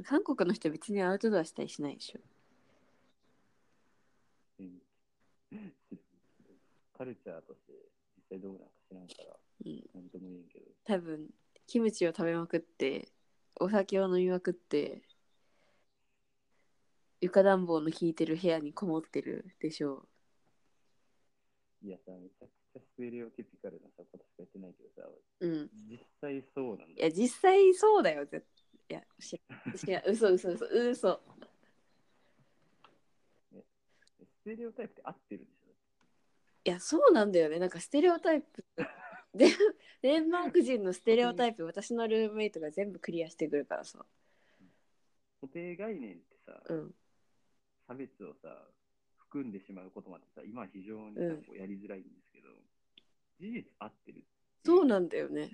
[0.00, 0.04] ん。
[0.04, 2.20] 韓国の人別にアウトドアしたりしないでしょ。
[4.60, 4.91] うん
[6.96, 7.72] カルチャーとして
[8.16, 9.36] 実際どうなんか知らんから、
[9.66, 9.90] うん。
[9.94, 10.66] なんとも言えんけど。
[10.84, 11.30] 多分
[11.66, 13.08] キムチを食べまくって
[13.60, 15.02] お酒を飲みまくって
[17.20, 20.08] 床暖房の効いてる部屋にこもってるでしょ
[21.82, 25.08] いやさ、めちゃくちゃステレオティピカルなさ、ことしか言ってないけどさ、
[25.40, 25.46] う。
[25.46, 25.70] うん。
[25.88, 27.08] 実際そうなんいだよ。
[27.08, 28.26] や実際そうだよ。
[28.26, 28.46] 絶
[28.88, 31.20] いや知ら知らん嘘嘘嘘嘘。
[34.42, 35.72] ステレオタイプって合ってるんでしょ？
[36.64, 37.58] いやそうなんだよね。
[37.58, 38.64] なんかステレオタイプ
[39.34, 39.46] で
[40.02, 44.04] デンマーク人のステレオタイプ私のルームメイトが全部クリアしてくるからさ。
[45.40, 46.94] 固定概念ってさ、うん。
[47.88, 48.68] 差別をさ、
[49.18, 52.48] 含んでしまうことまでさ、今は非常にこうやりづらいんですけど、
[53.40, 54.24] 事実合ってる。
[54.64, 55.50] そうなんだよね。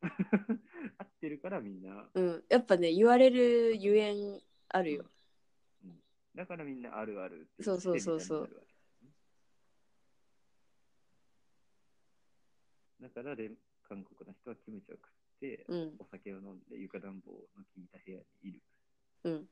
[0.02, 2.44] 合ってるからみんな、うん。
[2.48, 5.10] やっぱね言われるゆえんあるよ。
[6.34, 8.50] だからみんなあるあるってそうそうそうそう。
[13.00, 13.50] だからで
[13.88, 15.10] 韓国の人はキムチを食っ
[15.40, 15.94] て、うん。
[15.98, 17.40] お酒を飲んで床暖房の効
[17.76, 18.62] いた部屋にいる。
[19.24, 19.48] うん。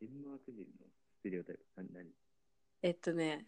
[0.00, 0.88] デンマーク人の
[1.20, 2.10] ステレオタイプ何何？
[2.82, 3.46] えっとね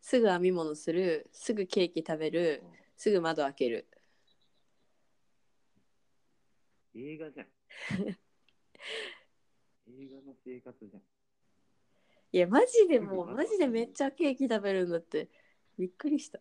[0.00, 2.64] すぐ編み物するすぐケーキ食べる
[2.96, 3.86] すぐ窓開ける
[7.00, 7.46] 映画じゃん。
[9.86, 11.02] 映画の生活じゃん。
[12.32, 15.30] いやマジでもうマジでめっちゃケーキ食べるんだって
[15.78, 16.40] びっくりした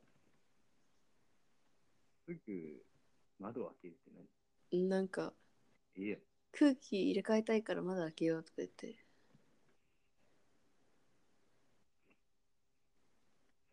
[2.26, 2.84] すぐ
[3.40, 4.12] 窓を開けるって
[4.72, 4.90] 何？
[4.90, 5.34] なんか
[5.96, 6.20] ええやん。
[6.52, 8.98] 空気入れ替えたいから窓開けようとか言って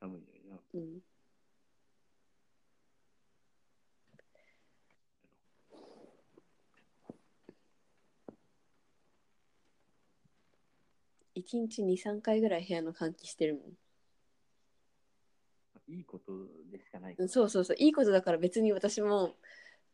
[0.01, 0.61] 寒いのにな。
[0.75, 1.01] うん
[11.45, 13.61] 一日23回ぐらい部屋の換気してるも
[15.87, 16.33] いいこと
[16.73, 17.77] でしかないんそうそうそう。
[17.79, 19.35] いいことだから別に私も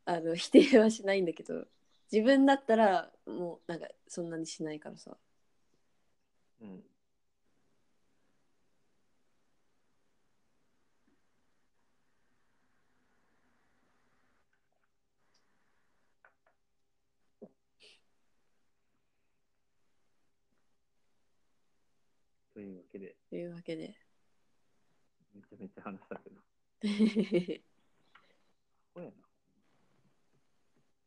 [0.04, 1.66] あの否定はしないんだけど。
[2.12, 5.16] 自分だったらもうなんかそんなにしないからさ。
[6.60, 6.82] うん。
[22.54, 23.96] というわけで、というわけで
[25.34, 26.40] めちゃめちゃ話したけど、
[28.94, 29.16] こうやな。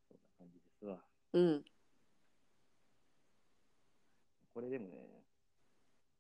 [0.07, 1.03] そんな感じですわ。
[1.33, 1.65] うん
[4.53, 5.23] これでもね、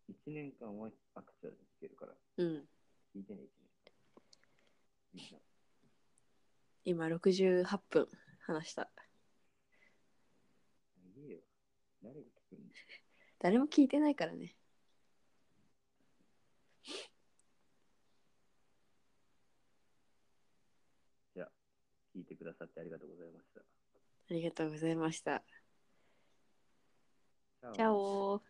[0.09, 2.67] 1年間はアクチュアルで聞けるから、うん
[3.15, 3.93] 聞いてね、1年間。
[5.13, 5.39] みんな。
[6.85, 8.09] 今68分
[8.39, 8.89] 話した
[11.15, 11.39] いいよ。
[12.03, 12.75] 誰が聞くんだ
[13.39, 14.55] 誰も聞いてないからね
[21.33, 21.51] じゃあ、
[22.15, 23.61] 聞いてくださってありがとうございました。
[24.29, 25.43] ありがとうございました。
[27.73, 28.43] チャオ